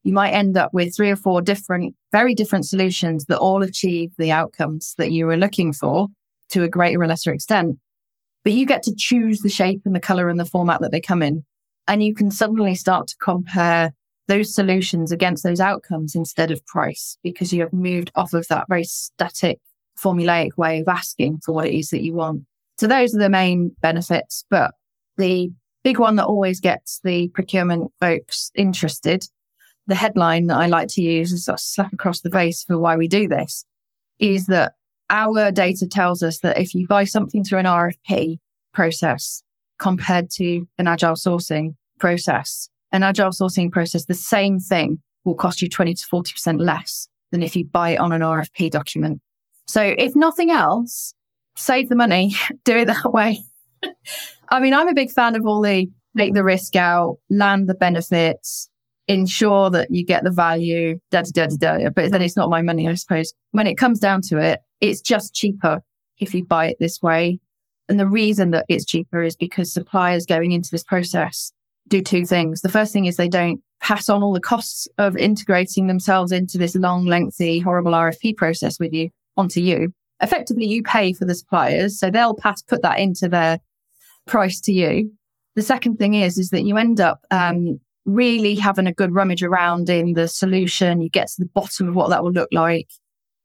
You 0.03 0.11
might 0.11 0.31
end 0.31 0.57
up 0.57 0.73
with 0.73 0.95
three 0.95 1.11
or 1.11 1.15
four 1.15 1.39
different, 1.39 1.93
very 2.11 2.33
different 2.33 2.65
solutions 2.65 3.25
that 3.25 3.37
all 3.37 3.61
achieve 3.61 4.09
the 4.17 4.31
outcomes 4.31 4.95
that 4.97 5.11
you 5.11 5.27
were 5.27 5.37
looking 5.37 5.71
for 5.71 6.07
to 6.49 6.63
a 6.63 6.67
greater 6.67 6.99
or 6.99 7.05
lesser 7.05 7.31
extent. 7.31 7.77
But 8.43 8.53
you 8.53 8.65
get 8.65 8.81
to 8.83 8.95
choose 8.97 9.41
the 9.41 9.49
shape 9.49 9.81
and 9.85 9.95
the 9.95 9.99
color 9.99 10.29
and 10.29 10.39
the 10.39 10.45
format 10.45 10.81
that 10.81 10.91
they 10.91 10.99
come 10.99 11.21
in. 11.21 11.45
And 11.87 12.01
you 12.03 12.15
can 12.15 12.31
suddenly 12.31 12.73
start 12.73 13.09
to 13.09 13.15
compare 13.21 13.93
those 14.27 14.55
solutions 14.55 15.11
against 15.11 15.43
those 15.43 15.59
outcomes 15.59 16.15
instead 16.15 16.49
of 16.49 16.65
price 16.65 17.19
because 17.21 17.53
you 17.53 17.61
have 17.61 17.73
moved 17.73 18.11
off 18.15 18.33
of 18.33 18.47
that 18.47 18.65
very 18.67 18.85
static, 18.85 19.59
formulaic 20.03 20.57
way 20.57 20.79
of 20.79 20.87
asking 20.87 21.41
for 21.45 21.53
what 21.53 21.67
it 21.67 21.77
is 21.77 21.89
that 21.89 22.01
you 22.01 22.15
want. 22.15 22.45
So 22.79 22.87
those 22.87 23.13
are 23.13 23.19
the 23.19 23.29
main 23.29 23.75
benefits. 23.83 24.43
But 24.49 24.73
the 25.21 25.51
big 25.83 25.99
one 25.99 26.15
that 26.17 26.25
always 26.25 26.59
gets 26.59 26.99
the 27.03 27.27
procurement 27.29 27.91
folks 27.99 28.51
interested 28.55 29.25
the 29.87 29.95
headline 29.95 30.47
that 30.47 30.57
I 30.57 30.67
like 30.67 30.87
to 30.89 31.01
use 31.01 31.31
is 31.31 31.47
a 31.47 31.57
slap 31.57 31.93
across 31.93 32.21
the 32.21 32.29
face 32.29 32.63
for 32.63 32.77
why 32.77 32.95
we 32.95 33.07
do 33.07 33.27
this 33.27 33.65
is 34.19 34.45
that 34.45 34.73
our 35.09 35.51
data 35.51 35.87
tells 35.87 36.23
us 36.23 36.39
that 36.39 36.57
if 36.57 36.73
you 36.73 36.87
buy 36.87 37.03
something 37.03 37.43
through 37.43 37.59
an 37.59 37.65
RFP 37.65 38.39
process 38.73 39.43
compared 39.79 40.29
to 40.31 40.67
an 40.77 40.87
agile 40.87 41.15
sourcing 41.15 41.75
process, 41.99 42.69
an 42.91 43.03
agile 43.03 43.31
sourcing 43.31 43.71
process, 43.71 44.05
the 44.05 44.13
same 44.13 44.59
thing 44.59 45.01
will 45.25 45.35
cost 45.35 45.61
you 45.61 45.67
20 45.67 45.93
to 45.95 46.05
40% 46.07 46.61
less 46.61 47.09
than 47.31 47.43
if 47.43 47.55
you 47.55 47.65
buy 47.65 47.91
it 47.91 47.99
on 47.99 48.11
an 48.11 48.21
RFP 48.21 48.71
document. 48.71 49.21
So 49.67 49.81
if 49.81 50.15
nothing 50.15 50.51
else, 50.51 51.13
save 51.57 51.89
the 51.89 51.95
money, 51.95 52.35
do 52.63 52.77
it 52.77 52.85
that 52.85 53.11
way. 53.11 53.43
I 54.51 54.59
mean, 54.59 54.73
I'm 54.73 54.89
a 54.89 54.93
big 54.93 55.11
fan 55.11 55.35
of 55.35 55.45
all 55.45 55.61
the 55.61 55.87
take 56.17 56.33
the 56.33 56.43
risk 56.43 56.75
out, 56.75 57.17
land 57.29 57.69
the 57.69 57.73
benefits, 57.73 58.69
ensure 59.07 59.69
that 59.69 59.89
you 59.91 60.05
get 60.05 60.23
the 60.23 60.31
value, 60.31 60.99
da 61.09 61.23
da 61.33 61.47
da 61.47 61.77
da. 61.77 61.89
But 61.89 62.11
then 62.11 62.21
it's 62.21 62.35
not 62.35 62.49
my 62.49 62.61
money, 62.61 62.87
I 62.87 62.95
suppose. 62.95 63.33
When 63.51 63.65
it 63.65 63.75
comes 63.75 63.99
down 63.99 64.21
to 64.23 64.37
it, 64.37 64.59
it's 64.81 65.01
just 65.01 65.33
cheaper 65.33 65.81
if 66.19 66.33
you 66.33 66.45
buy 66.45 66.67
it 66.67 66.77
this 66.79 67.01
way. 67.01 67.39
And 67.87 67.99
the 67.99 68.07
reason 68.07 68.51
that 68.51 68.65
it's 68.69 68.85
cheaper 68.85 69.23
is 69.23 69.35
because 69.35 69.73
suppliers 69.73 70.25
going 70.25 70.51
into 70.51 70.69
this 70.71 70.83
process 70.83 71.51
do 71.87 72.01
two 72.01 72.25
things. 72.25 72.61
The 72.61 72.69
first 72.69 72.93
thing 72.93 73.05
is 73.05 73.17
they 73.17 73.27
don't 73.27 73.61
pass 73.81 74.07
on 74.07 74.21
all 74.21 74.33
the 74.33 74.39
costs 74.39 74.87
of 74.97 75.17
integrating 75.17 75.87
themselves 75.87 76.31
into 76.31 76.57
this 76.57 76.75
long, 76.75 77.05
lengthy, 77.05 77.59
horrible 77.59 77.91
RFP 77.91 78.37
process 78.37 78.79
with 78.79 78.93
you 78.93 79.09
onto 79.35 79.59
you. 79.59 79.93
Effectively, 80.21 80.65
you 80.65 80.83
pay 80.83 81.13
for 81.13 81.25
the 81.25 81.35
suppliers. 81.35 81.99
So 81.99 82.11
they'll 82.11 82.35
pass, 82.35 82.61
put 82.61 82.81
that 82.83 82.99
into 82.99 83.27
their 83.27 83.59
price 84.27 84.59
to 84.61 84.71
you. 84.71 85.11
The 85.55 85.61
second 85.61 85.97
thing 85.97 86.13
is, 86.13 86.37
is 86.37 86.49
that 86.49 86.63
you 86.63 86.77
end 86.77 87.01
up 87.01 87.21
um, 87.31 87.79
really 88.05 88.55
having 88.55 88.87
a 88.87 88.93
good 88.93 89.13
rummage 89.13 89.43
around 89.43 89.89
in 89.89 90.13
the 90.13 90.27
solution. 90.27 91.01
You 91.01 91.09
get 91.09 91.27
to 91.27 91.35
the 91.39 91.49
bottom 91.53 91.89
of 91.89 91.95
what 91.95 92.09
that 92.09 92.23
will 92.23 92.31
look 92.31 92.49
like. 92.51 92.87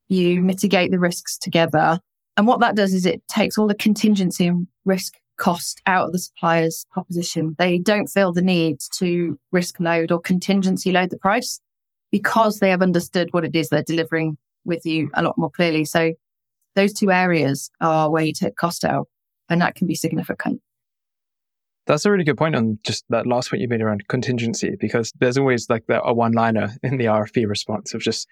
You 0.09 0.41
mitigate 0.41 0.91
the 0.91 0.99
risks 0.99 1.37
together. 1.37 1.99
And 2.37 2.47
what 2.47 2.61
that 2.61 2.77
does 2.77 2.95
is 2.95 3.07
it 3.07 3.27
takes 3.29 3.59
all 3.59 3.67
the 3.67 3.75
contingency 3.75 4.47
and 4.47 4.69
risk 4.85 5.15
cost 5.37 5.83
out 5.87 6.07
of 6.07 6.13
the 6.13 6.19
supplier's 6.19 6.87
proposition. 6.93 7.57
They 7.59 7.79
don't 7.79 8.09
feel 8.09 8.33
the 8.33 8.43
need 8.43 8.79
to 8.99 9.39
risk 9.53 9.81
load 9.81 10.13
or 10.13 10.21
contingency 10.21 10.93
load 10.93 11.11
the 11.11 11.19
price 11.19 11.61
because 12.11 12.59
they 12.59 12.71
have 12.71 12.83
understood 12.83 13.33
what 13.33 13.45
it 13.45 13.55
is 13.55 13.69
they're 13.69 13.83
delivering 13.83 14.39
with 14.65 14.87
you 14.87 15.11
a 15.15 15.23
lot 15.23 15.37
more 15.37 15.51
clearly. 15.51 15.85
So 15.85 16.13
those 16.75 16.93
two 16.93 17.11
areas 17.11 17.71
are 17.81 18.11
where 18.11 18.25
you 18.25 18.33
take 18.33 18.57
cost 18.57 18.85
out 18.85 19.09
and 19.49 19.61
that 19.61 19.75
can 19.75 19.87
be 19.87 19.95
significant. 19.95 20.61
That's 21.87 22.05
a 22.05 22.11
really 22.11 22.25
good 22.25 22.37
point 22.37 22.57
on 22.57 22.79
just 22.85 23.05
that 23.11 23.27
last 23.27 23.51
point 23.51 23.63
you 23.63 23.69
made 23.69 23.81
around 23.81 24.09
contingency, 24.09 24.77
because 24.81 25.13
there's 25.21 25.39
always 25.39 25.71
like 25.71 25.87
the, 25.87 26.03
a 26.03 26.13
one 26.13 26.33
liner 26.33 26.75
in 26.83 26.97
the 26.97 27.05
RFP 27.05 27.49
response 27.49 27.95
of 27.95 28.01
just 28.01 28.27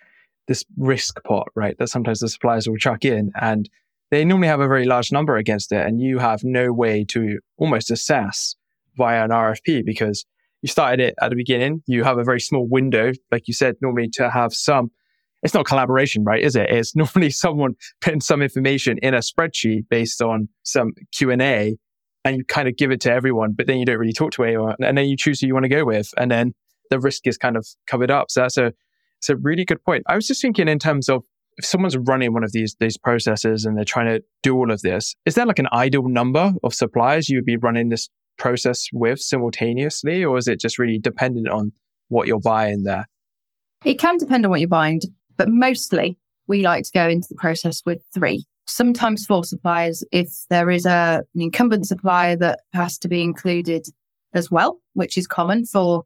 this 0.49 0.65
risk 0.77 1.23
pot, 1.25 1.49
right? 1.55 1.77
That 1.79 1.89
sometimes 1.89 2.21
the 2.21 2.29
suppliers 2.29 2.69
will 2.69 2.77
chuck 2.77 3.05
in 3.05 3.31
and 3.41 3.69
they 4.11 4.25
normally 4.25 4.49
have 4.49 4.61
a 4.61 4.69
very 4.69 4.85
large 4.85 5.13
number 5.13 5.37
against 5.37 5.73
it. 5.73 5.87
And 5.87 6.01
you 6.01 6.19
have 6.19 6.45
no 6.45 6.73
way 6.73 7.05
to 7.11 7.39
almost 7.57 7.91
assess 7.91 8.57
via 8.97 9.25
an 9.25 9.31
RFP 9.31 9.85
because 9.85 10.25
you 10.63 10.69
started 10.69 11.01
it 11.01 11.15
at 11.21 11.31
the 11.31 11.37
beginning. 11.37 11.83
You 11.87 12.05
have 12.05 12.19
a 12.19 12.25
very 12.25 12.41
small 12.41 12.67
window, 12.67 13.13
like 13.31 13.49
you 13.49 13.55
said, 13.55 13.77
normally 13.81 14.09
to 14.15 14.31
have 14.31 14.53
some, 14.53 14.91
it's 15.43 15.55
not 15.55 15.67
collaboration, 15.67 16.25
right? 16.25 16.43
Is 16.43 16.57
it? 16.57 16.71
It's 16.71 16.97
normally 16.97 17.31
someone 17.31 17.75
putting 18.01 18.21
some 18.21 18.43
information 18.43 18.99
in 18.99 19.15
a 19.15 19.19
spreadsheet 19.19 19.89
based 19.89 20.23
on 20.23 20.49
some 20.63 20.93
Q 21.13 21.31
and 21.31 21.43
A 21.43 21.77
and 22.25 22.37
you 22.37 22.45
kind 22.45 22.69
of 22.69 22.77
give 22.77 22.91
it 22.91 23.01
to 23.03 23.13
everyone, 23.13 23.53
but 23.53 23.67
then 23.67 23.79
you 23.79 23.85
don't 23.85 23.99
really 23.99 24.13
talk 24.13 24.33
to 24.33 24.45
anyone. 24.45 24.77
And 24.81 24.97
then 24.97 25.07
you 25.07 25.17
choose 25.17 25.41
who 25.41 25.47
you 25.47 25.55
want 25.55 25.65
to 25.65 25.69
go 25.69 25.85
with. 25.85 26.11
And 26.17 26.31
then 26.31 26.55
the 26.91 26.99
risk 26.99 27.27
is 27.27 27.37
kind 27.37 27.57
of 27.57 27.67
covered 27.87 28.11
up. 28.11 28.31
So 28.31 28.41
that's 28.41 28.57
a, 28.57 28.73
it's 29.19 29.29
a 29.29 29.37
really 29.37 29.65
good 29.65 29.83
point. 29.85 30.05
I 30.09 30.17
was 30.17 30.27
just 30.27 30.41
thinking 30.41 30.69
in 30.69 30.79
terms 30.79 31.09
of 31.09 31.23
if 31.57 31.65
someone's 31.65 31.97
running 31.97 32.33
one 32.33 32.45
of 32.45 32.53
these 32.53 32.77
these 32.81 32.99
processes 32.99 33.65
and 33.65 33.77
they're 33.77 33.85
trying 33.85 34.07
to 34.07 34.23
do 34.43 34.57
all 34.57 34.71
of 34.73 34.83
this, 34.83 35.15
is 35.25 35.35
there 35.35 35.47
like 35.47 35.59
an 35.59 35.69
ideal 35.73 36.09
number 36.09 36.53
of 36.63 36.75
suppliers 36.75 37.29
you 37.29 37.39
would 37.39 37.45
be 37.45 37.57
running 37.57 37.91
this 37.91 38.09
process 38.39 38.87
with 38.93 39.21
simultaneously, 39.21 40.25
or 40.25 40.37
is 40.37 40.49
it 40.49 40.61
just 40.61 40.79
really 40.79 40.99
dependent 40.99 41.49
on 41.49 41.73
what 42.09 42.27
you're 42.27 42.41
buying 42.41 42.83
there? 42.83 43.07
It 43.85 43.99
can 43.99 44.17
depend 44.17 44.45
on 44.45 44.51
what 44.51 44.61
you're 44.61 44.69
buying, 44.69 45.01
but 45.37 45.49
mostly 45.49 46.19
we 46.47 46.63
like 46.63 46.85
to 46.85 46.91
go 46.93 47.09
into 47.09 47.29
the 47.31 47.37
process 47.37 47.83
with 47.87 48.03
three 48.13 48.45
sometimes 48.67 49.27
for 49.27 49.45
suppliers 49.45 50.05
if 50.13 50.29
there 50.51 50.71
is 50.71 50.87
a, 50.87 51.23
an 51.35 51.41
incumbent 51.41 51.87
supplier 51.87 52.37
that 52.37 52.61
has 52.73 52.99
to 52.99 53.09
be 53.09 53.23
included 53.23 53.87
as 54.33 54.51
well, 54.51 54.81
which 54.95 55.17
is 55.17 55.27
common 55.27 55.65
for 55.65 56.05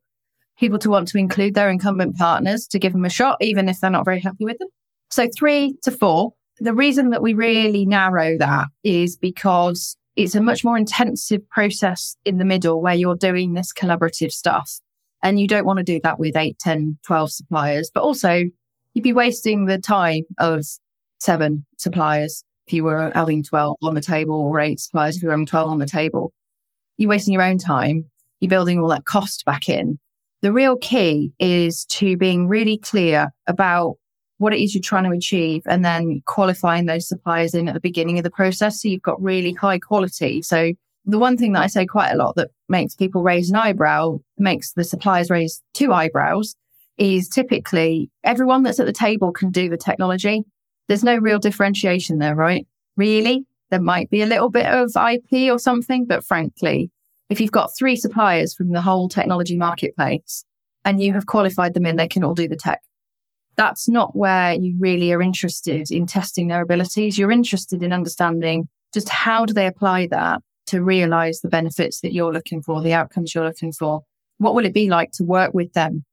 people 0.58 0.78
to 0.78 0.90
want 0.90 1.08
to 1.08 1.18
include 1.18 1.54
their 1.54 1.70
incumbent 1.70 2.16
partners 2.16 2.66
to 2.66 2.78
give 2.78 2.92
them 2.92 3.04
a 3.04 3.10
shot, 3.10 3.36
even 3.40 3.68
if 3.68 3.80
they're 3.80 3.90
not 3.90 4.04
very 4.04 4.20
happy 4.20 4.44
with 4.44 4.58
them. 4.58 4.68
So 5.10 5.28
three 5.36 5.76
to 5.82 5.90
four. 5.90 6.34
The 6.60 6.74
reason 6.74 7.10
that 7.10 7.22
we 7.22 7.34
really 7.34 7.86
narrow 7.86 8.36
that 8.38 8.66
is 8.82 9.16
because 9.16 9.96
it's 10.16 10.34
a 10.34 10.40
much 10.40 10.64
more 10.64 10.76
intensive 10.76 11.48
process 11.48 12.16
in 12.24 12.38
the 12.38 12.44
middle 12.44 12.82
where 12.82 12.94
you're 12.94 13.14
doing 13.14 13.54
this 13.54 13.72
collaborative 13.72 14.32
stuff. 14.32 14.80
And 15.22 15.38
you 15.38 15.46
don't 15.46 15.64
want 15.64 15.78
to 15.78 15.84
do 15.84 16.00
that 16.02 16.18
with 16.18 16.36
8, 16.36 16.58
10, 16.58 16.98
12 17.06 17.32
suppliers, 17.32 17.90
but 17.92 18.02
also 18.02 18.42
you'd 18.94 19.02
be 19.02 19.12
wasting 19.12 19.66
the 19.66 19.78
time 19.78 20.24
of 20.38 20.64
seven 21.20 21.64
suppliers 21.76 22.44
if 22.68 22.72
you 22.74 22.84
were 22.84 23.10
having 23.14 23.42
12 23.42 23.78
on 23.82 23.94
the 23.94 24.00
table 24.02 24.34
or 24.34 24.60
eight 24.60 24.78
suppliers 24.78 25.16
if 25.16 25.22
you 25.22 25.28
were 25.28 25.32
having 25.32 25.46
12 25.46 25.70
on 25.70 25.78
the 25.78 25.86
table. 25.86 26.32
You're 26.98 27.08
wasting 27.08 27.32
your 27.32 27.42
own 27.42 27.56
time. 27.56 28.04
You're 28.40 28.50
building 28.50 28.78
all 28.78 28.88
that 28.88 29.06
cost 29.06 29.44
back 29.46 29.70
in. 29.70 29.98
The 30.42 30.52
real 30.52 30.76
key 30.76 31.32
is 31.38 31.86
to 31.86 32.16
being 32.16 32.46
really 32.46 32.76
clear 32.76 33.30
about 33.46 33.96
what 34.36 34.52
it 34.52 34.62
is 34.62 34.74
you're 34.74 34.82
trying 34.82 35.04
to 35.04 35.16
achieve 35.16 35.62
and 35.66 35.82
then 35.84 36.22
qualifying 36.26 36.86
those 36.86 37.08
suppliers 37.08 37.54
in 37.54 37.68
at 37.68 37.74
the 37.74 37.80
beginning 37.80 38.18
of 38.18 38.24
the 38.24 38.30
process. 38.30 38.82
So 38.82 38.88
you've 38.88 39.02
got 39.02 39.20
really 39.20 39.54
high 39.54 39.78
quality. 39.78 40.42
So 40.42 40.74
the 41.06 41.18
one 41.18 41.38
thing 41.38 41.54
that 41.54 41.62
I 41.62 41.68
say 41.68 41.86
quite 41.86 42.10
a 42.10 42.16
lot 42.16 42.36
that 42.36 42.50
makes 42.68 42.94
people 42.94 43.22
raise 43.22 43.48
an 43.48 43.56
eyebrow, 43.56 44.18
makes 44.36 44.74
the 44.74 44.84
suppliers 44.84 45.30
raise 45.30 45.62
two 45.72 45.92
eyebrows 45.92 46.54
is 46.98 47.28
typically 47.28 48.10
everyone 48.24 48.62
that's 48.62 48.78
at 48.78 48.86
the 48.86 48.92
table 48.92 49.32
can 49.32 49.50
do 49.50 49.70
the 49.70 49.76
technology. 49.78 50.44
There's 50.88 51.04
no 51.04 51.16
real 51.16 51.38
differentiation 51.38 52.18
there, 52.18 52.34
right? 52.34 52.66
Really? 52.96 53.46
There 53.70 53.80
might 53.80 54.10
be 54.10 54.22
a 54.22 54.26
little 54.26 54.48
bit 54.48 54.66
of 54.66 54.90
IP 54.96 55.52
or 55.52 55.58
something, 55.58 56.06
but 56.06 56.24
frankly, 56.24 56.90
if 57.28 57.40
you've 57.40 57.52
got 57.52 57.76
three 57.76 57.96
suppliers 57.96 58.54
from 58.54 58.72
the 58.72 58.80
whole 58.80 59.08
technology 59.08 59.56
marketplace 59.56 60.44
and 60.84 61.02
you 61.02 61.12
have 61.12 61.26
qualified 61.26 61.74
them 61.74 61.84
in, 61.84 61.96
they 61.96 62.08
can 62.08 62.24
all 62.24 62.34
do 62.34 62.48
the 62.48 62.56
tech. 62.56 62.80
That's 63.56 63.88
not 63.88 64.16
where 64.16 64.54
you 64.54 64.76
really 64.78 65.12
are 65.12 65.20
interested 65.20 65.90
in 65.90 66.06
testing 66.06 66.48
their 66.48 66.62
abilities. 66.62 67.18
You're 67.18 67.32
interested 67.32 67.82
in 67.82 67.92
understanding 67.92 68.68
just 68.94 69.08
how 69.10 69.44
do 69.44 69.52
they 69.52 69.66
apply 69.66 70.06
that 70.06 70.40
to 70.68 70.82
realize 70.82 71.40
the 71.40 71.48
benefits 71.48 72.00
that 72.00 72.12
you're 72.12 72.32
looking 72.32 72.62
for, 72.62 72.80
the 72.80 72.94
outcomes 72.94 73.34
you're 73.34 73.44
looking 73.44 73.72
for. 73.72 74.02
What 74.38 74.54
will 74.54 74.64
it 74.64 74.74
be 74.74 74.88
like 74.88 75.10
to 75.12 75.24
work 75.24 75.52
with 75.52 75.72
them 75.74 76.04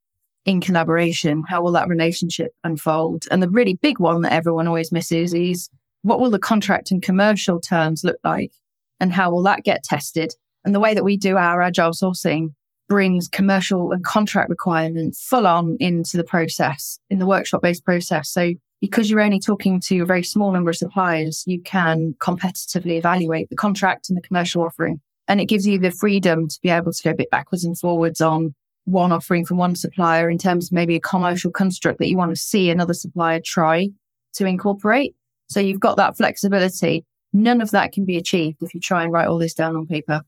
in 0.45 0.61
collaboration? 0.61 1.43
How 1.47 1.61
will 1.61 1.71
that 1.73 1.89
relationship 1.89 2.51
unfold? 2.63 3.25
And 3.31 3.41
the 3.41 3.49
really 3.49 3.75
big 3.75 3.99
one 3.99 4.21
that 4.21 4.33
everyone 4.33 4.67
always 4.67 4.91
misses 4.91 5.33
is 5.33 5.69
what 6.03 6.19
will 6.19 6.29
the 6.29 6.39
contract 6.39 6.91
and 6.91 7.01
commercial 7.01 7.59
terms 7.59 8.03
look 8.03 8.19
like? 8.23 8.51
And 8.99 9.11
how 9.11 9.31
will 9.31 9.43
that 9.43 9.63
get 9.63 9.83
tested? 9.83 10.33
And 10.63 10.73
the 10.73 10.79
way 10.79 10.93
that 10.93 11.03
we 11.03 11.17
do 11.17 11.37
our 11.37 11.61
agile 11.61 11.91
sourcing 11.91 12.53
brings 12.87 13.27
commercial 13.27 13.91
and 13.91 14.03
contract 14.03 14.49
requirements 14.49 15.23
full 15.23 15.47
on 15.47 15.77
into 15.79 16.17
the 16.17 16.23
process, 16.23 16.99
in 17.09 17.19
the 17.19 17.25
workshop 17.25 17.61
based 17.61 17.83
process. 17.83 18.29
So 18.29 18.53
because 18.81 19.09
you're 19.09 19.21
only 19.21 19.39
talking 19.39 19.79
to 19.81 20.01
a 20.01 20.05
very 20.05 20.23
small 20.23 20.51
number 20.51 20.69
of 20.69 20.75
suppliers, 20.75 21.43
you 21.47 21.61
can 21.61 22.13
competitively 22.19 22.97
evaluate 22.97 23.49
the 23.49 23.55
contract 23.55 24.09
and 24.09 24.17
the 24.17 24.21
commercial 24.21 24.61
offering. 24.61 25.01
And 25.27 25.41
it 25.41 25.45
gives 25.45 25.65
you 25.65 25.79
the 25.79 25.89
freedom 25.89 26.47
to 26.47 26.59
be 26.61 26.69
able 26.69 26.93
to 26.93 27.03
go 27.03 27.09
a 27.11 27.15
bit 27.15 27.31
backwards 27.31 27.65
and 27.65 27.77
forwards 27.77 28.21
on 28.21 28.53
one 28.85 29.11
offering 29.11 29.45
from 29.45 29.57
one 29.57 29.75
supplier 29.75 30.29
in 30.29 30.37
terms 30.37 30.67
of 30.67 30.71
maybe 30.71 30.95
a 30.95 30.99
commercial 30.99 31.51
construct 31.51 31.99
that 31.99 32.07
you 32.07 32.17
want 32.17 32.31
to 32.31 32.39
see 32.39 32.69
another 32.69 32.93
supplier 32.93 33.39
try 33.43 33.89
to 34.33 34.45
incorporate. 34.45 35.15
So 35.47 35.59
you've 35.59 35.79
got 35.79 35.97
that 35.97 36.17
flexibility. 36.17 37.05
None 37.33 37.61
of 37.61 37.71
that 37.71 37.91
can 37.91 38.05
be 38.05 38.17
achieved 38.17 38.61
if 38.61 38.73
you 38.73 38.79
try 38.79 39.03
and 39.03 39.11
write 39.11 39.27
all 39.27 39.37
this 39.37 39.53
down 39.53 39.75
on 39.75 39.85
paper. 39.85 40.21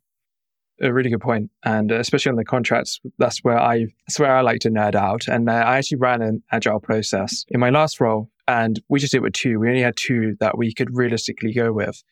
A 0.80 0.94
really 0.94 1.10
good 1.10 1.22
point, 1.22 1.50
and 1.64 1.92
especially 1.92 2.30
on 2.30 2.36
the 2.36 2.46
contracts, 2.46 3.00
that's 3.18 3.40
where 3.40 3.60
I 3.60 3.88
that's 4.08 4.20
where 4.20 4.36
I 4.36 4.42
like 4.42 4.60
to 4.60 4.70
nerd 4.70 4.94
out. 4.94 5.28
And 5.28 5.50
uh, 5.50 5.54
I 5.54 5.78
actually 5.78 5.98
ran 5.98 6.22
an 6.22 6.44
agile 6.52 6.80
process 6.80 7.46
in 7.50 7.60
my 7.60 7.72
last 7.72 8.00
role, 8.00 8.30
and 8.48 8.80
we 8.88 9.00
just 9.00 9.12
did 9.12 9.24
with 9.24 9.34
two. 9.34 9.60
We 9.60 9.70
only 9.70 9.82
had 9.82 9.98
two 9.98 10.36
that 10.40 10.56
we 10.56 10.72
could 10.72 10.96
realistically 10.96 11.52
go 11.52 11.74
with, 11.74 12.04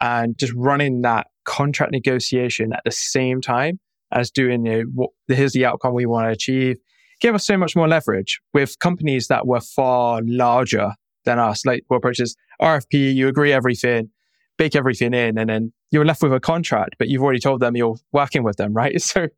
and 0.00 0.38
just 0.38 0.54
running 0.54 1.02
that 1.02 1.26
contract 1.44 1.92
negotiation 1.92 2.72
at 2.72 2.80
the 2.86 2.90
same 2.90 3.42
time 3.42 3.80
as 4.12 4.30
doing, 4.30 4.64
you 4.66 4.72
know, 4.72 4.82
what, 4.94 5.10
here's 5.28 5.52
the 5.52 5.64
outcome 5.64 5.94
we 5.94 6.06
want 6.06 6.26
to 6.26 6.30
achieve, 6.30 6.78
gave 7.20 7.34
us 7.34 7.46
so 7.46 7.56
much 7.56 7.74
more 7.74 7.88
leverage 7.88 8.40
with 8.54 8.78
companies 8.78 9.28
that 9.28 9.46
were 9.46 9.60
far 9.60 10.20
larger 10.24 10.92
than 11.24 11.38
us. 11.38 11.64
Like 11.64 11.84
what 11.88 11.98
approaches 11.98 12.36
RFP, 12.60 13.14
you 13.14 13.28
agree 13.28 13.52
everything, 13.52 14.10
bake 14.58 14.76
everything 14.76 15.14
in, 15.14 15.38
and 15.38 15.48
then 15.50 15.72
you're 15.90 16.04
left 16.04 16.22
with 16.22 16.32
a 16.32 16.40
contract, 16.40 16.96
but 16.98 17.08
you've 17.08 17.22
already 17.22 17.40
told 17.40 17.60
them 17.60 17.76
you're 17.76 17.96
working 18.12 18.42
with 18.42 18.56
them, 18.56 18.72
right? 18.74 19.00
So 19.00 19.28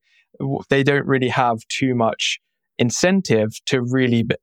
they 0.69 0.83
don't 0.83 1.07
really 1.07 1.29
have 1.29 1.61
too 1.69 1.95
much 1.95 2.41
incentive 2.79 3.59
to 3.67 3.83
really 3.83 4.23
b- 4.23 4.37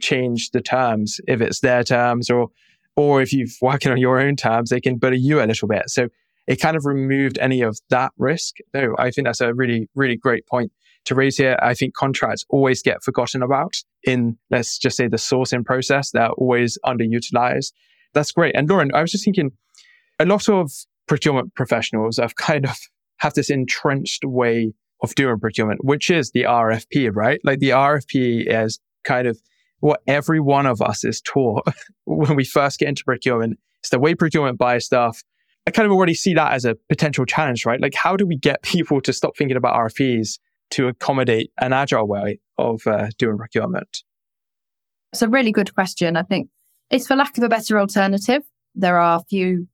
change 0.00 0.50
the 0.50 0.60
terms 0.60 1.20
if 1.28 1.40
it's 1.40 1.60
their 1.60 1.84
terms 1.84 2.28
or 2.28 2.48
or 2.94 3.22
if 3.22 3.32
you're 3.32 3.46
working 3.62 3.90
on 3.90 3.96
your 3.96 4.20
own 4.20 4.36
terms, 4.36 4.68
they 4.68 4.80
can 4.80 4.98
bully 4.98 5.16
you 5.16 5.40
a 5.40 5.46
little 5.46 5.66
bit. 5.66 5.88
So 5.88 6.08
it 6.46 6.56
kind 6.56 6.76
of 6.76 6.84
removed 6.84 7.38
any 7.38 7.62
of 7.62 7.78
that 7.90 8.12
risk. 8.18 8.56
No, 8.74 8.94
I 8.98 9.10
think 9.10 9.26
that's 9.26 9.40
a 9.40 9.54
really, 9.54 9.88
really 9.94 10.16
great 10.16 10.46
point 10.46 10.72
to 11.04 11.14
raise 11.14 11.36
here. 11.36 11.56
I 11.62 11.74
think 11.74 11.94
contracts 11.94 12.44
always 12.48 12.82
get 12.82 13.02
forgotten 13.02 13.42
about 13.42 13.74
in, 14.04 14.38
let's 14.50 14.78
just 14.78 14.96
say, 14.96 15.08
the 15.08 15.16
sourcing 15.16 15.64
process. 15.64 16.10
They're 16.10 16.30
always 16.30 16.78
underutilized. 16.84 17.72
That's 18.14 18.32
great. 18.32 18.54
And 18.54 18.68
Lauren, 18.68 18.90
I 18.94 19.02
was 19.02 19.12
just 19.12 19.24
thinking 19.24 19.52
a 20.18 20.26
lot 20.26 20.48
of 20.48 20.70
procurement 21.06 21.54
professionals 21.54 22.18
have 22.18 22.36
kind 22.36 22.64
of 22.64 22.76
have 23.18 23.34
this 23.34 23.50
entrenched 23.50 24.24
way 24.24 24.72
of 25.02 25.14
doing 25.14 25.38
procurement, 25.38 25.84
which 25.84 26.10
is 26.10 26.30
the 26.32 26.42
RFP, 26.42 27.10
right? 27.14 27.40
Like 27.44 27.58
the 27.58 27.70
RFP 27.70 28.46
is 28.46 28.80
kind 29.04 29.26
of 29.26 29.40
what 29.80 30.00
every 30.06 30.40
one 30.40 30.66
of 30.66 30.80
us 30.80 31.04
is 31.04 31.20
taught 31.20 31.66
when 32.04 32.36
we 32.36 32.44
first 32.44 32.78
get 32.78 32.88
into 32.88 33.04
procurement. 33.04 33.58
It's 33.80 33.90
the 33.90 33.98
way 33.98 34.14
procurement 34.14 34.58
buys 34.58 34.86
stuff. 34.86 35.22
I 35.66 35.70
kind 35.70 35.86
of 35.86 35.92
already 35.92 36.14
see 36.14 36.34
that 36.34 36.52
as 36.52 36.64
a 36.64 36.76
potential 36.88 37.24
challenge, 37.24 37.64
right? 37.64 37.80
Like, 37.80 37.94
how 37.94 38.16
do 38.16 38.26
we 38.26 38.36
get 38.36 38.62
people 38.62 39.00
to 39.02 39.12
stop 39.12 39.36
thinking 39.36 39.56
about 39.56 39.74
RFPs 39.74 40.38
to 40.70 40.88
accommodate 40.88 41.52
an 41.60 41.72
agile 41.72 42.06
way 42.06 42.40
of 42.58 42.86
uh, 42.86 43.08
doing 43.18 43.36
procurement? 43.36 44.02
It's 45.12 45.22
a 45.22 45.28
really 45.28 45.52
good 45.52 45.74
question. 45.74 46.16
I 46.16 46.22
think 46.22 46.48
it's 46.90 47.06
for 47.06 47.16
lack 47.16 47.36
of 47.36 47.44
a 47.44 47.48
better 47.48 47.78
alternative. 47.78 48.42
There 48.74 48.98
are 48.98 49.18
a 49.18 49.24
few 49.28 49.68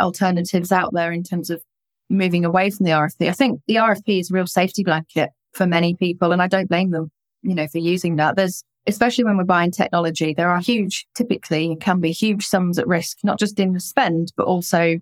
alternatives 0.00 0.72
out 0.72 0.94
there 0.94 1.12
in 1.12 1.22
terms 1.22 1.50
of 1.50 1.62
moving 2.08 2.44
away 2.44 2.70
from 2.70 2.84
the 2.84 2.92
RFP. 2.92 3.28
I 3.28 3.32
think 3.32 3.60
the 3.68 3.76
RFP 3.76 4.20
is 4.20 4.30
a 4.30 4.34
real 4.34 4.46
safety 4.46 4.82
blanket 4.82 5.30
for 5.52 5.66
many 5.66 5.94
people, 5.94 6.32
and 6.32 6.40
I 6.40 6.46
don't 6.48 6.68
blame 6.68 6.90
them, 6.90 7.10
you 7.42 7.54
know, 7.54 7.68
for 7.68 7.78
using 7.78 8.16
that. 8.16 8.36
There's 8.36 8.64
especially 8.86 9.24
when 9.24 9.36
we're 9.36 9.44
buying 9.44 9.70
technology, 9.70 10.34
there 10.34 10.50
are 10.50 10.60
huge, 10.60 11.06
typically 11.14 11.76
can 11.80 12.00
be 12.00 12.12
huge 12.12 12.46
sums 12.46 12.78
at 12.78 12.86
risk, 12.86 13.18
not 13.22 13.38
just 13.38 13.60
in 13.60 13.72
the 13.72 13.80
spend, 13.80 14.32
but 14.36 14.46
also 14.46 14.96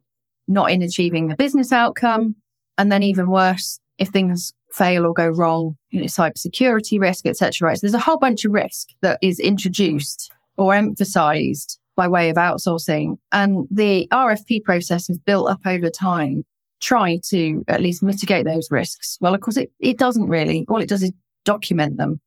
not 0.49 0.71
in 0.71 0.83
achieving 0.83 1.29
the 1.29 1.37
business 1.37 1.73
outcome. 1.73 2.35
And 2.77 2.91
then 2.91 3.03
even 3.03 3.31
worse, 3.31 3.81
if 3.99 4.09
things 4.09 4.53
fail 4.73 5.07
or 5.07 5.13
go 5.13 5.29
wrong, 5.29 5.77
you 5.91 6.01
know, 6.01 6.07
cybersecurity 6.07 7.01
risk, 7.01 7.27
etc. 7.27 7.69
Right? 7.69 7.77
So 7.77 7.87
there's 7.87 7.95
a 7.95 7.99
whole 7.99 8.19
bunch 8.19 8.45
of 8.45 8.53
risk 8.53 8.89
that 9.03 9.19
is 9.23 9.41
introduced 9.41 10.33
or 10.57 10.75
emphasized 10.75 11.79
by 11.97 12.07
way 12.09 12.31
of 12.31 12.37
outsourcing. 12.37 13.19
And 13.33 13.67
the 13.71 14.07
RFP 14.13 14.65
process 14.65 15.11
is 15.11 15.19
built 15.19 15.51
up 15.51 15.61
over 15.67 15.91
time, 15.91 16.45
try 16.81 17.19
to 17.31 17.65
at 17.69 17.81
least 17.81 18.03
mitigate 18.03 18.45
those 18.45 18.71
risks. 18.71 19.19
Well, 19.21 19.35
of 19.35 19.41
course, 19.41 19.57
it, 19.57 19.73
it 19.81 19.99
doesn't 19.99 20.29
really. 20.29 20.65
All 20.69 20.81
it 20.81 20.89
does 20.89 21.03
is 21.03 21.13
document 21.45 21.97
them, 21.97 22.21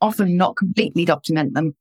often 0.00 0.36
not 0.36 0.56
completely 0.56 1.04
document 1.04 1.54
them. 1.54 1.74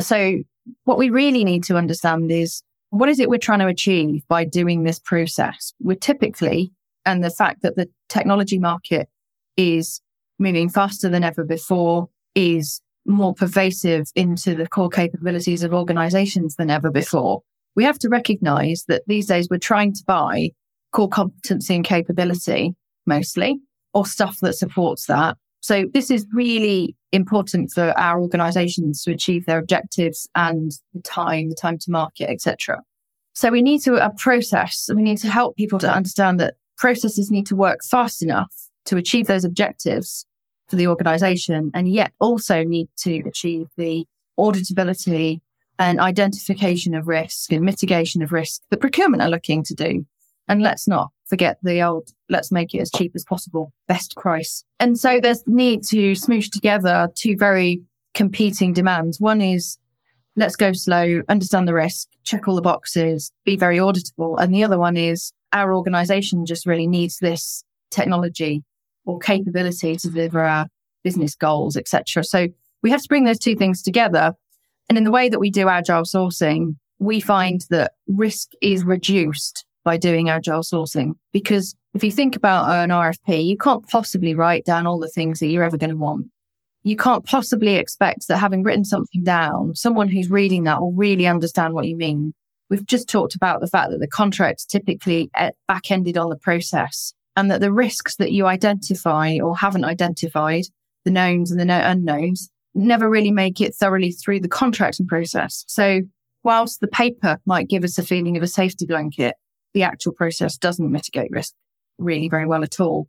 So 0.00 0.38
what 0.84 0.98
we 0.98 1.10
really 1.10 1.44
need 1.44 1.64
to 1.64 1.76
understand 1.76 2.30
is 2.30 2.62
what 2.94 3.08
is 3.08 3.18
it 3.18 3.28
we're 3.28 3.38
trying 3.38 3.58
to 3.58 3.66
achieve 3.66 4.22
by 4.28 4.44
doing 4.44 4.84
this 4.84 5.00
process? 5.00 5.74
We're 5.80 5.96
typically, 5.96 6.70
and 7.04 7.24
the 7.24 7.30
fact 7.30 7.62
that 7.62 7.74
the 7.74 7.88
technology 8.08 8.58
market 8.58 9.08
is 9.56 10.00
moving 10.38 10.68
faster 10.68 11.08
than 11.08 11.24
ever 11.24 11.42
before, 11.42 12.08
is 12.36 12.80
more 13.04 13.34
pervasive 13.34 14.06
into 14.14 14.54
the 14.54 14.68
core 14.68 14.88
capabilities 14.88 15.64
of 15.64 15.74
organizations 15.74 16.54
than 16.54 16.70
ever 16.70 16.90
before. 16.90 17.42
We 17.74 17.82
have 17.82 17.98
to 17.98 18.08
recognize 18.08 18.84
that 18.86 19.02
these 19.08 19.26
days 19.26 19.48
we're 19.50 19.58
trying 19.58 19.92
to 19.94 20.04
buy 20.06 20.50
core 20.92 21.08
competency 21.08 21.74
and 21.74 21.84
capability 21.84 22.74
mostly, 23.06 23.58
or 23.92 24.06
stuff 24.06 24.38
that 24.40 24.54
supports 24.54 25.06
that. 25.06 25.36
So 25.60 25.86
this 25.92 26.10
is 26.10 26.26
really 26.32 26.94
important 27.14 27.70
for 27.72 27.98
our 27.98 28.20
organizations 28.20 29.02
to 29.02 29.12
achieve 29.12 29.46
their 29.46 29.58
objectives 29.58 30.28
and 30.34 30.72
the 30.92 31.00
time, 31.02 31.48
the 31.48 31.54
time 31.54 31.78
to 31.78 31.90
market, 31.90 32.30
etc. 32.30 32.82
So 33.32 33.50
we 33.50 33.62
need 33.62 33.80
to 33.82 33.96
a 33.96 34.10
process. 34.16 34.88
We 34.94 35.02
need 35.02 35.18
to 35.18 35.28
help 35.28 35.56
people 35.56 35.78
to 35.80 35.92
understand 35.92 36.40
that 36.40 36.54
processes 36.76 37.30
need 37.30 37.46
to 37.46 37.56
work 37.56 37.80
fast 37.82 38.22
enough 38.22 38.52
to 38.86 38.96
achieve 38.96 39.26
those 39.26 39.44
objectives 39.44 40.26
for 40.68 40.76
the 40.76 40.86
organization 40.86 41.70
and 41.74 41.88
yet 41.88 42.12
also 42.20 42.62
need 42.62 42.88
to 42.98 43.22
achieve 43.26 43.66
the 43.76 44.06
auditability 44.38 45.40
and 45.78 46.00
identification 46.00 46.94
of 46.94 47.08
risk 47.08 47.52
and 47.52 47.64
mitigation 47.64 48.22
of 48.22 48.32
risk 48.32 48.62
that 48.70 48.80
procurement 48.80 49.22
are 49.22 49.28
looking 49.28 49.62
to 49.64 49.74
do. 49.74 50.06
And 50.48 50.62
let's 50.62 50.86
not 50.86 51.10
forget 51.26 51.58
the 51.62 51.82
old, 51.82 52.10
let's 52.28 52.52
make 52.52 52.74
it 52.74 52.80
as 52.80 52.90
cheap 52.90 53.12
as 53.14 53.24
possible, 53.24 53.72
best 53.88 54.16
price. 54.16 54.64
And 54.80 54.98
so 54.98 55.20
there's 55.20 55.42
the 55.42 55.52
need 55.52 55.84
to 55.84 56.12
smoosh 56.12 56.50
together 56.50 57.08
two 57.14 57.36
very 57.36 57.82
competing 58.14 58.72
demands. 58.72 59.20
One 59.20 59.40
is 59.40 59.78
let's 60.36 60.56
go 60.56 60.72
slow, 60.72 61.22
understand 61.28 61.68
the 61.68 61.74
risk, 61.74 62.08
check 62.24 62.48
all 62.48 62.56
the 62.56 62.62
boxes, 62.62 63.32
be 63.44 63.56
very 63.56 63.78
auditable. 63.78 64.36
And 64.38 64.54
the 64.54 64.64
other 64.64 64.78
one 64.78 64.96
is 64.96 65.32
our 65.52 65.74
organization 65.74 66.46
just 66.46 66.66
really 66.66 66.86
needs 66.86 67.18
this 67.18 67.64
technology 67.90 68.64
or 69.06 69.18
capability 69.18 69.96
to 69.96 70.10
deliver 70.10 70.40
our 70.40 70.66
business 71.04 71.34
goals, 71.34 71.76
etc. 71.76 72.24
So 72.24 72.48
we 72.82 72.90
have 72.90 73.02
to 73.02 73.08
bring 73.08 73.24
those 73.24 73.38
two 73.38 73.54
things 73.54 73.82
together. 73.82 74.32
And 74.88 74.98
in 74.98 75.04
the 75.04 75.10
way 75.10 75.28
that 75.28 75.38
we 75.38 75.50
do 75.50 75.68
agile 75.68 76.02
sourcing, 76.02 76.76
we 76.98 77.20
find 77.20 77.64
that 77.70 77.92
risk 78.08 78.50
is 78.60 78.84
reduced 78.84 79.63
by 79.84 79.96
doing 79.96 80.28
agile 80.28 80.62
sourcing. 80.62 81.12
Because 81.32 81.74
if 81.94 82.02
you 82.02 82.10
think 82.10 82.34
about 82.36 82.68
an 82.68 82.90
RFP, 82.90 83.44
you 83.44 83.56
can't 83.56 83.86
possibly 83.88 84.34
write 84.34 84.64
down 84.64 84.86
all 84.86 84.98
the 84.98 85.08
things 85.08 85.40
that 85.40 85.46
you're 85.46 85.64
ever 85.64 85.78
going 85.78 85.90
to 85.90 85.96
want. 85.96 86.26
You 86.82 86.96
can't 86.96 87.24
possibly 87.24 87.76
expect 87.76 88.28
that 88.28 88.38
having 88.38 88.62
written 88.62 88.84
something 88.84 89.22
down, 89.22 89.74
someone 89.74 90.08
who's 90.08 90.30
reading 90.30 90.64
that 90.64 90.80
will 90.80 90.92
really 90.92 91.26
understand 91.26 91.74
what 91.74 91.86
you 91.86 91.96
mean. 91.96 92.34
We've 92.68 92.84
just 92.84 93.08
talked 93.08 93.34
about 93.34 93.60
the 93.60 93.68
fact 93.68 93.90
that 93.90 94.00
the 94.00 94.08
contract's 94.08 94.66
typically 94.66 95.30
eh, 95.36 95.50
back 95.68 95.90
ended 95.90 96.18
on 96.18 96.30
the 96.30 96.36
process 96.36 97.14
and 97.36 97.50
that 97.50 97.60
the 97.60 97.72
risks 97.72 98.16
that 98.16 98.32
you 98.32 98.46
identify 98.46 99.38
or 99.42 99.56
haven't 99.56 99.84
identified, 99.84 100.64
the 101.04 101.10
knowns 101.10 101.50
and 101.50 101.60
the 101.60 101.90
unknowns, 101.90 102.50
never 102.74 103.08
really 103.08 103.30
make 103.30 103.60
it 103.60 103.74
thoroughly 103.74 104.10
through 104.10 104.40
the 104.40 104.48
contracting 104.48 105.06
process. 105.06 105.64
So 105.68 106.00
whilst 106.42 106.80
the 106.80 106.88
paper 106.88 107.38
might 107.46 107.68
give 107.68 107.84
us 107.84 107.98
a 107.98 108.02
feeling 108.02 108.36
of 108.36 108.42
a 108.42 108.48
safety 108.48 108.86
blanket, 108.86 109.36
the 109.74 109.82
actual 109.82 110.12
process 110.12 110.56
doesn't 110.56 110.90
mitigate 110.90 111.30
risk 111.30 111.52
really 111.98 112.28
very 112.28 112.46
well 112.46 112.62
at 112.62 112.80
all. 112.80 113.08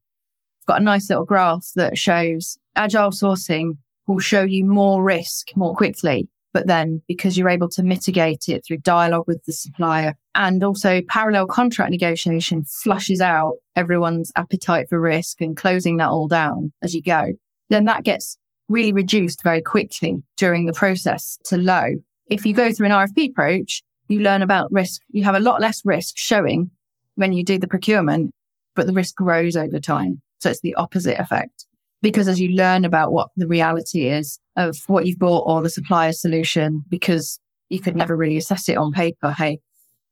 I've 0.62 0.68
got 0.68 0.82
a 0.82 0.84
nice 0.84 1.10
little 1.10 1.26
graph 1.26 1.72
that 1.76 1.98
shows 1.98 2.58
agile 2.76 3.12
sourcing 3.12 3.78
will 4.08 4.20
show 4.20 4.44
you 4.44 4.66
more 4.66 5.04
risk 5.04 5.56
more 5.56 5.76
quickly. 5.76 6.28
But 6.54 6.68
then 6.68 7.02
because 7.08 7.38
you're 7.38 7.50
able 7.50 7.68
to 7.70 7.84
mitigate 7.84 8.48
it 8.48 8.64
through 8.66 8.78
dialogue 8.78 9.26
with 9.28 9.44
the 9.44 9.52
supplier 9.52 10.16
and 10.36 10.64
also 10.64 11.02
parallel 11.10 11.48
contract 11.48 11.92
negotiation 11.92 12.64
flushes 12.64 13.20
out 13.20 13.56
everyone's 13.76 14.32
appetite 14.38 14.88
for 14.88 15.00
risk 15.00 15.42
and 15.42 15.58
closing 15.58 15.98
that 15.98 16.10
all 16.10 16.30
down 16.30 16.72
as 16.82 16.96
you 16.96 17.02
go, 17.02 17.34
then 17.70 17.86
that 17.86 18.04
gets 18.04 18.38
really 18.70 18.94
reduced 18.94 19.44
very 19.44 19.62
quickly 19.62 20.24
during 20.38 20.66
the 20.66 20.74
process 20.74 21.38
to 21.46 21.58
low. 21.58 21.96
If 22.28 22.46
you 22.46 22.54
go 22.54 22.72
through 22.72 22.88
an 22.88 22.94
RFP 22.94 23.32
approach, 23.32 23.84
you 24.08 24.20
learn 24.20 24.42
about 24.42 24.72
risk. 24.72 25.02
You 25.10 25.24
have 25.24 25.36
a 25.36 25.40
lot 25.40 25.62
less 25.62 25.82
risk 25.86 26.18
showing 26.18 26.70
when 27.16 27.34
you 27.34 27.44
do 27.44 27.58
the 27.58 27.68
procurement, 27.68 28.32
but 28.76 28.88
the 28.88 28.94
risk 28.94 29.16
grows 29.16 29.56
over 29.56 29.80
time. 29.80 30.22
So 30.40 30.50
it's 30.50 30.62
the 30.62 30.76
opposite 30.76 31.20
effect. 31.20 31.66
Because 32.02 32.28
as 32.28 32.40
you 32.40 32.50
learn 32.50 32.86
about 32.86 33.12
what 33.12 33.30
the 33.36 33.48
reality 33.48 34.08
is 34.08 34.40
of 34.58 34.78
what 34.88 35.08
you've 35.08 35.18
bought 35.18 35.48
or 35.48 35.62
the 35.62 35.70
supplier 35.70 36.12
solution, 36.12 36.84
because 36.88 37.40
you 37.70 37.80
could 37.80 37.96
never 37.96 38.16
really 38.16 38.38
assess 38.38 38.70
it 38.70 38.78
on 38.78 38.92
paper, 38.92 39.32
hey, 39.32 39.60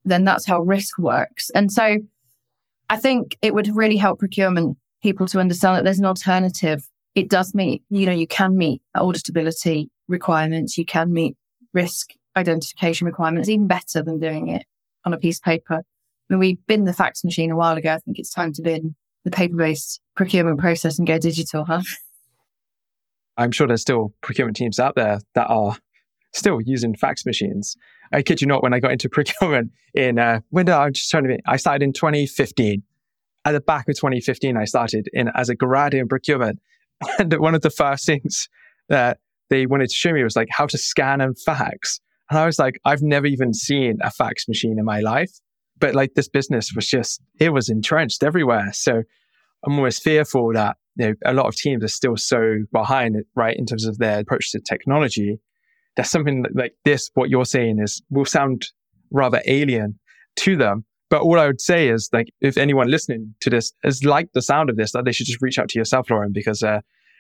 then 0.06 0.24
that's 0.24 0.46
how 0.46 0.62
risk 0.62 0.98
works. 0.98 1.52
And 1.52 1.72
so 1.72 1.98
I 2.90 2.98
think 2.98 3.38
it 3.42 3.54
would 3.54 3.76
really 3.76 3.98
help 3.98 4.20
procurement 4.20 4.78
people 5.04 5.28
to 5.28 5.40
understand 5.40 5.78
that 5.78 5.84
there's 5.84 6.00
an 6.00 6.06
alternative. 6.06 6.88
It 7.16 7.30
does 7.30 7.54
meet, 7.54 7.84
you 7.90 8.06
know, 8.06 8.12
you 8.12 8.28
can 8.28 8.58
meet 8.58 8.82
auditability 8.98 9.88
requirements, 10.08 10.78
you 10.78 10.86
can 10.86 11.14
meet 11.14 11.38
risk 11.74 12.12
identification 12.36 13.06
requirements 13.06 13.50
even 13.50 13.68
better 13.68 14.02
than 14.02 14.20
doing 14.20 14.50
it 14.50 14.66
on 15.06 15.14
a 15.14 15.18
piece 15.18 15.38
of 15.38 15.44
paper. 15.44 15.84
Mean, 16.30 16.40
we 16.40 16.58
bin 16.68 16.86
the 16.86 16.94
fax 16.94 17.24
machine 17.24 17.52
a 17.52 17.56
while 17.56 17.78
ago. 17.78 17.94
I 17.94 18.00
think 18.00 18.20
it's 18.20 18.34
time 18.34 18.54
to 18.54 18.62
bin 18.62 18.96
the 19.24 19.32
paper 19.32 19.56
based 19.56 20.02
procurement 20.16 20.60
process 20.60 20.98
and 20.98 21.08
go 21.08 21.18
digital, 21.18 21.66
huh? 21.66 21.82
I'm 23.38 23.52
sure 23.52 23.68
there's 23.68 23.82
still 23.82 24.14
procurement 24.22 24.56
teams 24.56 24.80
out 24.80 24.96
there 24.96 25.20
that 25.36 25.48
are 25.48 25.78
still 26.34 26.62
using 26.62 26.96
fax 26.96 27.26
machines. 27.26 27.76
I 28.12 28.22
kid 28.22 28.42
you 28.42 28.48
not, 28.48 28.62
when 28.62 28.74
I 28.74 28.80
got 28.80 28.92
into 28.92 29.10
procurement 29.12 29.72
in, 29.94 30.20
uh, 30.20 30.42
when 30.50 30.70
I, 30.70 30.84
I'm 30.84 30.94
just 30.94 31.10
trying 31.10 31.24
to 31.24 31.30
be, 31.30 31.40
I 31.46 31.58
started 31.58 31.84
in 31.84 31.94
2015. 31.94 32.84
At 33.46 33.52
the 33.52 33.60
back 33.60 33.90
of 33.90 33.96
2015, 33.96 34.56
I 34.56 34.64
started 34.64 35.10
in 35.12 35.30
as 35.36 35.50
a 35.50 35.56
grad 35.56 35.94
in 35.94 36.08
procurement. 36.08 36.60
And 37.20 37.34
one 37.34 37.54
of 37.54 37.62
the 37.62 37.70
first 37.70 38.06
things 38.06 38.48
that 38.88 39.20
they 39.50 39.66
wanted 39.66 39.90
to 39.90 39.96
show 39.96 40.14
me 40.14 40.24
was 40.24 40.38
like 40.38 40.48
how 40.50 40.66
to 40.68 40.78
scan 40.78 41.20
and 41.20 41.38
fax. 41.38 42.00
And 42.34 42.40
I 42.40 42.48
was 42.48 42.58
like, 42.58 42.80
I've 42.84 43.04
never 43.04 43.28
even 43.28 43.54
seen 43.54 44.00
a 44.02 44.10
fax 44.10 44.48
machine 44.48 44.80
in 44.80 44.86
my 44.86 45.02
life. 45.02 45.30
But 45.78 45.94
like 45.94 46.16
this 46.16 46.28
business 46.28 46.72
was 46.76 46.88
just, 46.88 47.22
it 47.40 47.54
was 47.54 47.70
entrenched 47.70 48.24
everywhere. 48.24 48.72
So 48.74 49.04
I'm 49.64 49.74
almost 49.74 50.02
fearful 50.02 50.52
that 50.54 50.78
you 50.96 51.10
know, 51.10 51.14
a 51.26 51.34
lot 51.36 51.46
of 51.46 51.56
teams 51.56 51.84
are 51.84 51.90
still 51.90 52.18
so 52.18 52.64
behind 52.72 53.18
right, 53.36 53.56
in 53.56 53.68
terms 53.68 53.86
of 53.86 54.00
their 54.00 54.22
approach 54.22 54.50
to 54.54 54.60
technology. 54.60 55.38
There's 55.96 56.10
something 56.10 56.44
like 56.56 56.74
this, 56.86 57.12
what 57.14 57.30
you're 57.30 57.46
saying 57.46 57.78
is 57.80 58.02
will 58.10 58.26
sound 58.26 58.66
rather 59.12 59.40
alien 59.46 60.00
to 60.38 60.58
them. 60.58 60.86
But 61.12 61.22
all 61.22 61.40
I 61.40 61.46
would 61.46 61.62
say 61.62 61.88
is 61.88 62.10
like, 62.14 62.30
if 62.42 62.58
anyone 62.58 62.88
listening 62.90 63.36
to 63.42 63.52
this 63.52 63.74
is 63.84 64.04
like 64.04 64.30
the 64.34 64.42
sound 64.42 64.72
of 64.72 64.76
this, 64.76 64.94
that 64.94 65.06
they 65.06 65.12
should 65.12 65.28
just 65.28 65.42
reach 65.44 65.60
out 65.60 65.70
to 65.70 65.78
yourself, 65.78 66.10
Lauren, 66.10 66.32
because 66.34 66.64
uh, 66.64 66.80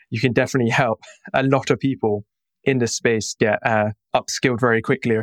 you 0.09 0.19
can 0.19 0.33
definitely 0.33 0.71
help 0.71 1.03
a 1.35 1.43
lot 1.43 1.69
of 1.69 1.79
people 1.79 2.25
in 2.63 2.79
this 2.79 2.95
space 2.95 3.35
get 3.39 3.59
uh, 3.65 3.91
upskilled 4.15 4.59
very 4.59 4.81
quickly. 4.81 5.17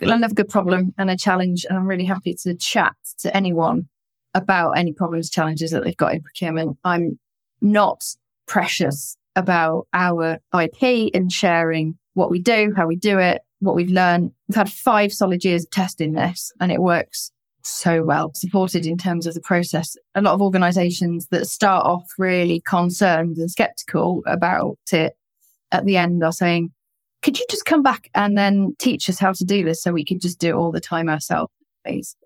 I 0.00 0.16
love 0.16 0.32
a 0.32 0.34
good 0.34 0.48
problem 0.48 0.94
and 0.98 1.10
a 1.10 1.16
challenge, 1.16 1.64
and 1.68 1.78
I'm 1.78 1.86
really 1.86 2.04
happy 2.04 2.34
to 2.42 2.54
chat 2.54 2.94
to 3.20 3.36
anyone 3.36 3.88
about 4.34 4.72
any 4.72 4.92
problems, 4.92 5.30
challenges 5.30 5.70
that 5.70 5.84
they've 5.84 5.96
got 5.96 6.14
in 6.14 6.22
procurement. 6.22 6.78
I'm 6.84 7.18
not 7.60 8.02
precious 8.46 9.16
about 9.36 9.86
our 9.92 10.38
IP 10.58 11.10
and 11.14 11.30
sharing 11.30 11.98
what 12.14 12.30
we 12.30 12.38
do, 12.38 12.72
how 12.76 12.86
we 12.86 12.96
do 12.96 13.18
it, 13.18 13.42
what 13.60 13.74
we've 13.74 13.90
learned. 13.90 14.32
We've 14.48 14.56
had 14.56 14.70
five 14.70 15.12
solid 15.12 15.44
years 15.44 15.64
of 15.64 15.70
testing 15.70 16.12
this 16.12 16.52
and 16.60 16.72
it 16.72 16.80
works 16.80 17.30
so 17.64 18.02
well, 18.02 18.32
supported 18.34 18.86
in 18.86 18.98
terms 18.98 19.26
of 19.26 19.34
the 19.34 19.40
process. 19.40 19.96
A 20.14 20.20
lot 20.20 20.34
of 20.34 20.42
organizations 20.42 21.28
that 21.30 21.46
start 21.46 21.86
off 21.86 22.10
really 22.18 22.60
concerned 22.60 23.36
and 23.36 23.50
skeptical 23.50 24.22
about 24.26 24.78
it 24.92 25.14
at 25.72 25.84
the 25.84 25.96
end 25.96 26.22
are 26.22 26.32
saying, 26.32 26.70
could 27.22 27.38
you 27.38 27.46
just 27.50 27.64
come 27.64 27.82
back 27.82 28.10
and 28.14 28.36
then 28.36 28.74
teach 28.78 29.08
us 29.08 29.18
how 29.18 29.32
to 29.32 29.44
do 29.44 29.64
this 29.64 29.82
so 29.82 29.92
we 29.92 30.04
could 30.04 30.20
just 30.20 30.38
do 30.38 30.50
it 30.50 30.54
all 30.54 30.72
the 30.72 30.80
time 30.80 31.08
ourselves, 31.08 31.52
please? 31.84 32.16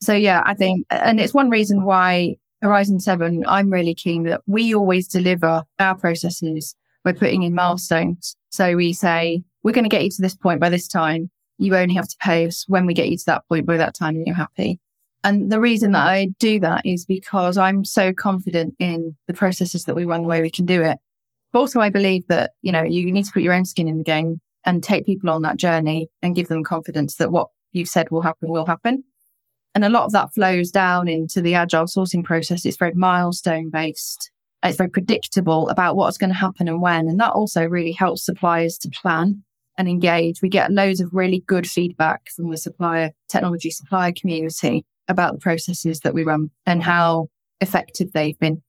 So 0.00 0.14
yeah, 0.14 0.42
I 0.44 0.54
think, 0.54 0.86
and 0.90 1.20
it's 1.20 1.34
one 1.34 1.50
reason 1.50 1.84
why 1.84 2.36
Horizon 2.60 3.00
7, 3.00 3.44
I'm 3.46 3.70
really 3.70 3.94
keen 3.94 4.24
that 4.24 4.42
we 4.46 4.74
always 4.74 5.08
deliver 5.08 5.62
our 5.78 5.94
processes 5.96 6.74
by 7.04 7.12
putting 7.12 7.42
in 7.42 7.54
milestones. 7.54 8.36
So 8.50 8.76
we 8.76 8.92
say, 8.92 9.42
we're 9.62 9.72
going 9.72 9.84
to 9.84 9.90
get 9.90 10.04
you 10.04 10.10
to 10.10 10.22
this 10.22 10.36
point 10.36 10.60
by 10.60 10.68
this 10.68 10.86
time. 10.86 11.30
You 11.58 11.76
only 11.76 11.94
have 11.94 12.08
to 12.08 12.16
pay 12.20 12.46
us 12.46 12.64
when 12.68 12.86
we 12.86 12.94
get 12.94 13.08
you 13.08 13.16
to 13.16 13.26
that 13.26 13.46
point 13.48 13.66
by 13.66 13.76
that 13.76 13.94
time 13.94 14.16
and 14.16 14.26
you're 14.26 14.36
happy. 14.36 14.80
And 15.24 15.52
the 15.52 15.60
reason 15.60 15.92
that 15.92 16.06
I 16.06 16.28
do 16.38 16.58
that 16.60 16.84
is 16.84 17.04
because 17.04 17.56
I'm 17.56 17.84
so 17.84 18.12
confident 18.12 18.74
in 18.78 19.16
the 19.28 19.34
processes 19.34 19.84
that 19.84 19.94
we 19.94 20.04
run 20.04 20.22
the 20.22 20.28
way 20.28 20.42
we 20.42 20.50
can 20.50 20.66
do 20.66 20.82
it. 20.82 20.98
But 21.52 21.60
also 21.60 21.80
I 21.80 21.90
believe 21.90 22.26
that, 22.28 22.52
you 22.62 22.72
know, 22.72 22.82
you 22.82 23.10
need 23.12 23.24
to 23.24 23.32
put 23.32 23.42
your 23.42 23.52
own 23.52 23.64
skin 23.64 23.88
in 23.88 23.98
the 23.98 24.04
game 24.04 24.40
and 24.64 24.82
take 24.82 25.06
people 25.06 25.30
on 25.30 25.42
that 25.42 25.56
journey 25.56 26.08
and 26.22 26.34
give 26.34 26.48
them 26.48 26.64
confidence 26.64 27.16
that 27.16 27.32
what 27.32 27.48
you've 27.72 27.88
said 27.88 28.10
will 28.10 28.22
happen 28.22 28.50
will 28.50 28.66
happen. 28.66 29.04
And 29.74 29.84
a 29.84 29.88
lot 29.88 30.04
of 30.04 30.12
that 30.12 30.32
flows 30.34 30.70
down 30.70 31.08
into 31.08 31.40
the 31.40 31.54
agile 31.54 31.86
sourcing 31.86 32.22
process. 32.24 32.64
It's 32.64 32.76
very 32.76 32.92
milestone 32.94 33.70
based. 33.70 34.30
It's 34.62 34.76
very 34.76 34.90
predictable 34.90 35.68
about 35.70 35.96
what's 35.96 36.18
going 36.18 36.30
to 36.30 36.36
happen 36.36 36.68
and 36.68 36.80
when. 36.80 37.08
And 37.08 37.18
that 37.20 37.32
also 37.32 37.64
really 37.64 37.92
helps 37.92 38.24
suppliers 38.24 38.78
to 38.78 38.90
plan 38.90 39.42
and 39.78 39.88
engage. 39.88 40.42
We 40.42 40.48
get 40.48 40.70
loads 40.70 41.00
of 41.00 41.10
really 41.12 41.42
good 41.46 41.68
feedback 41.68 42.28
from 42.36 42.50
the 42.50 42.58
supplier, 42.58 43.12
technology 43.28 43.70
supplier 43.70 44.12
community 44.12 44.84
about 45.08 45.32
the 45.32 45.40
processes 45.40 46.00
that 46.00 46.14
we 46.14 46.22
run 46.22 46.50
and 46.66 46.82
how 46.82 47.28
effective 47.60 48.12
they've 48.12 48.38
been. 48.38 48.62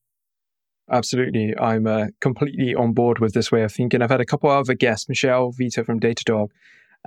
Absolutely. 0.91 1.53
I'm 1.57 1.87
uh, 1.87 2.07
completely 2.19 2.75
on 2.75 2.93
board 2.93 3.19
with 3.19 3.33
this 3.33 3.51
way 3.51 3.63
of 3.63 3.71
thinking. 3.71 4.01
I've 4.01 4.09
had 4.09 4.21
a 4.21 4.25
couple 4.25 4.49
other 4.49 4.73
guests, 4.73 5.07
Michelle 5.07 5.51
Vita 5.57 5.83
from 5.83 5.99
Datadog 5.99 6.49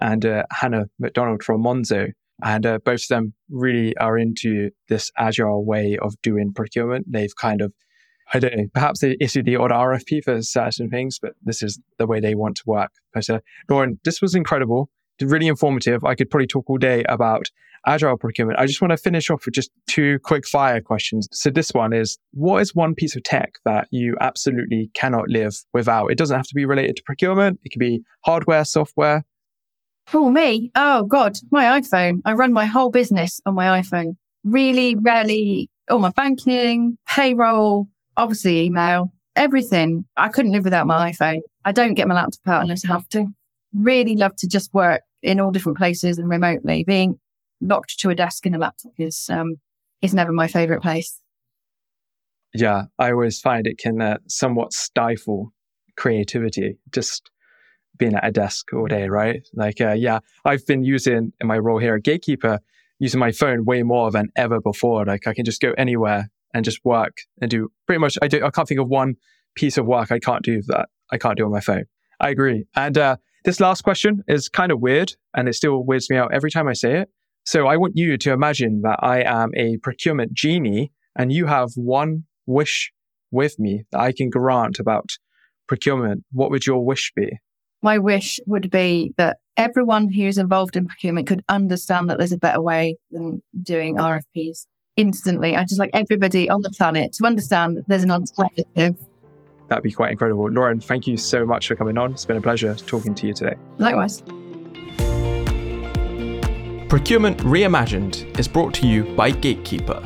and 0.00 0.24
uh, 0.24 0.44
Hannah 0.50 0.86
McDonald 0.98 1.42
from 1.42 1.62
Monzo, 1.62 2.12
and 2.42 2.66
uh, 2.66 2.78
both 2.84 3.02
of 3.02 3.08
them 3.08 3.34
really 3.50 3.96
are 3.96 4.18
into 4.18 4.70
this 4.88 5.10
agile 5.18 5.64
way 5.64 5.98
of 6.00 6.20
doing 6.22 6.52
procurement. 6.52 7.06
They've 7.10 7.34
kind 7.36 7.60
of, 7.60 7.72
I 8.32 8.38
don't 8.38 8.56
know, 8.56 8.66
perhaps 8.74 9.00
they 9.00 9.16
issued 9.20 9.46
the 9.46 9.56
odd 9.56 9.70
RFP 9.70 10.24
for 10.24 10.42
certain 10.42 10.90
things, 10.90 11.18
but 11.20 11.32
this 11.42 11.62
is 11.62 11.78
the 11.98 12.06
way 12.06 12.20
they 12.20 12.34
want 12.34 12.56
to 12.56 12.62
work. 12.66 12.90
But 13.14 13.28
uh, 13.30 13.40
Lauren, 13.68 14.00
this 14.04 14.20
was 14.20 14.34
incredible, 14.34 14.90
really 15.22 15.46
informative. 15.46 16.04
I 16.04 16.14
could 16.14 16.30
probably 16.30 16.46
talk 16.46 16.68
all 16.68 16.78
day 16.78 17.04
about 17.08 17.46
agile 17.86 18.16
procurement. 18.16 18.58
I 18.58 18.66
just 18.66 18.80
want 18.80 18.90
to 18.90 18.96
finish 18.96 19.30
off 19.30 19.44
with 19.44 19.54
just 19.54 19.70
two 19.88 20.18
quick 20.24 20.46
fire 20.46 20.80
questions. 20.80 21.28
So 21.32 21.50
this 21.50 21.70
one 21.70 21.92
is, 21.92 22.18
what 22.32 22.60
is 22.60 22.74
one 22.74 22.94
piece 22.94 23.14
of 23.14 23.22
tech 23.22 23.54
that 23.64 23.86
you 23.92 24.16
absolutely 24.20 24.90
cannot 24.94 25.28
live 25.28 25.54
without? 25.72 26.08
It 26.08 26.18
doesn't 26.18 26.36
have 26.36 26.48
to 26.48 26.54
be 26.54 26.64
related 26.64 26.96
to 26.96 27.02
procurement. 27.04 27.60
It 27.64 27.70
could 27.70 27.78
be 27.78 28.02
hardware, 28.24 28.64
software, 28.64 29.24
for 30.06 30.30
me, 30.30 30.70
oh 30.76 31.02
God, 31.04 31.36
my 31.50 31.80
iPhone. 31.80 32.20
I 32.24 32.34
run 32.34 32.52
my 32.52 32.64
whole 32.64 32.90
business 32.90 33.40
on 33.44 33.54
my 33.54 33.80
iPhone. 33.80 34.16
Really, 34.44 34.94
rarely, 34.94 35.68
all 35.90 35.98
my 35.98 36.10
banking, 36.10 36.96
payroll, 37.08 37.88
obviously 38.16 38.60
email, 38.60 39.12
everything. 39.34 40.04
I 40.16 40.28
couldn't 40.28 40.52
live 40.52 40.64
without 40.64 40.86
my 40.86 41.10
iPhone. 41.10 41.40
I 41.64 41.72
don't 41.72 41.94
get 41.94 42.06
my 42.06 42.14
laptop 42.14 42.46
out 42.46 42.62
unless 42.62 42.84
I 42.84 42.88
have 42.88 43.08
to. 43.10 43.26
Really 43.76 44.16
love 44.16 44.36
to 44.36 44.48
just 44.48 44.72
work 44.72 45.02
in 45.22 45.40
all 45.40 45.50
different 45.50 45.78
places 45.78 46.18
and 46.18 46.28
remotely. 46.28 46.84
Being 46.84 47.18
locked 47.60 47.98
to 48.00 48.10
a 48.10 48.14
desk 48.14 48.46
in 48.46 48.54
a 48.54 48.58
laptop 48.58 48.92
is 48.98 49.28
um, 49.30 49.56
is 50.02 50.14
never 50.14 50.32
my 50.32 50.48
favorite 50.48 50.82
place. 50.82 51.20
Yeah, 52.54 52.84
I 52.98 53.10
always 53.10 53.40
find 53.40 53.66
it 53.66 53.78
can 53.78 54.00
uh, 54.00 54.18
somewhat 54.28 54.72
stifle 54.72 55.52
creativity. 55.96 56.78
Just 56.92 57.30
being 57.98 58.14
at 58.14 58.26
a 58.26 58.30
desk 58.30 58.72
all 58.72 58.86
day, 58.86 59.08
right? 59.08 59.46
Like, 59.54 59.80
uh, 59.80 59.92
yeah, 59.92 60.20
I've 60.44 60.66
been 60.66 60.84
using 60.84 61.32
in 61.40 61.46
my 61.46 61.58
role 61.58 61.78
here 61.78 61.94
at 61.94 62.02
Gatekeeper, 62.02 62.60
using 62.98 63.20
my 63.20 63.32
phone 63.32 63.64
way 63.64 63.82
more 63.82 64.10
than 64.10 64.28
ever 64.36 64.60
before. 64.60 65.04
Like, 65.04 65.26
I 65.26 65.34
can 65.34 65.44
just 65.44 65.60
go 65.60 65.72
anywhere 65.78 66.30
and 66.54 66.64
just 66.64 66.84
work 66.84 67.18
and 67.40 67.50
do 67.50 67.70
pretty 67.86 68.00
much. 68.00 68.18
I 68.22 68.28
do. 68.28 68.44
I 68.44 68.50
can't 68.50 68.68
think 68.68 68.80
of 68.80 68.88
one 68.88 69.16
piece 69.54 69.78
of 69.78 69.86
work 69.86 70.12
I 70.12 70.18
can't 70.18 70.44
do 70.44 70.62
that 70.68 70.88
I 71.10 71.18
can't 71.18 71.36
do 71.36 71.44
on 71.44 71.52
my 71.52 71.60
phone. 71.60 71.84
I 72.20 72.30
agree. 72.30 72.66
And 72.74 72.96
uh, 72.96 73.16
this 73.46 73.60
last 73.60 73.82
question 73.82 74.22
is 74.28 74.50
kind 74.50 74.70
of 74.70 74.80
weird, 74.80 75.14
and 75.34 75.48
it 75.48 75.54
still 75.54 75.82
weirds 75.84 76.10
me 76.10 76.18
out 76.18 76.34
every 76.34 76.50
time 76.50 76.68
I 76.68 76.74
say 76.74 77.00
it. 77.00 77.08
So 77.44 77.66
I 77.66 77.78
want 77.78 77.96
you 77.96 78.18
to 78.18 78.32
imagine 78.32 78.82
that 78.82 78.98
I 79.02 79.22
am 79.22 79.52
a 79.56 79.78
procurement 79.78 80.34
genie, 80.34 80.92
and 81.18 81.32
you 81.32 81.46
have 81.46 81.70
one 81.76 82.24
wish 82.44 82.92
with 83.30 83.58
me 83.58 83.84
that 83.92 84.00
I 84.00 84.12
can 84.12 84.28
grant 84.28 84.78
about 84.78 85.08
procurement. 85.66 86.24
What 86.32 86.50
would 86.50 86.66
your 86.66 86.84
wish 86.84 87.12
be? 87.16 87.38
my 87.86 87.98
wish 87.98 88.40
would 88.46 88.68
be 88.70 89.14
that 89.16 89.36
everyone 89.56 90.12
who's 90.12 90.38
involved 90.38 90.76
in 90.76 90.88
procurement 90.88 91.26
could 91.28 91.44
understand 91.48 92.10
that 92.10 92.18
there's 92.18 92.32
a 92.32 92.38
better 92.38 92.60
way 92.60 92.96
than 93.12 93.40
doing 93.62 93.96
RFPs 93.96 94.66
instantly. 94.96 95.54
I 95.54 95.62
just 95.62 95.78
like 95.78 95.90
everybody 95.94 96.50
on 96.50 96.62
the 96.62 96.70
planet 96.70 97.12
to 97.14 97.26
understand 97.26 97.76
that 97.76 97.86
there's 97.86 98.02
an 98.02 98.10
alternative. 98.10 98.96
That'd 99.68 99.84
be 99.84 99.92
quite 99.92 100.12
incredible. 100.12 100.50
Lauren, 100.50 100.80
thank 100.80 101.06
you 101.06 101.16
so 101.16 101.44
much 101.44 101.68
for 101.68 101.76
coming 101.76 101.98
on. 101.98 102.12
It's 102.12 102.24
been 102.24 102.36
a 102.36 102.40
pleasure 102.40 102.74
talking 102.74 103.14
to 103.14 103.26
you 103.26 103.34
today. 103.34 103.56
Likewise. 103.78 104.22
Procurement 106.88 107.38
Reimagined 107.38 108.38
is 108.38 108.46
brought 108.46 108.72
to 108.74 108.86
you 108.86 109.04
by 109.16 109.30
Gatekeeper. 109.30 110.02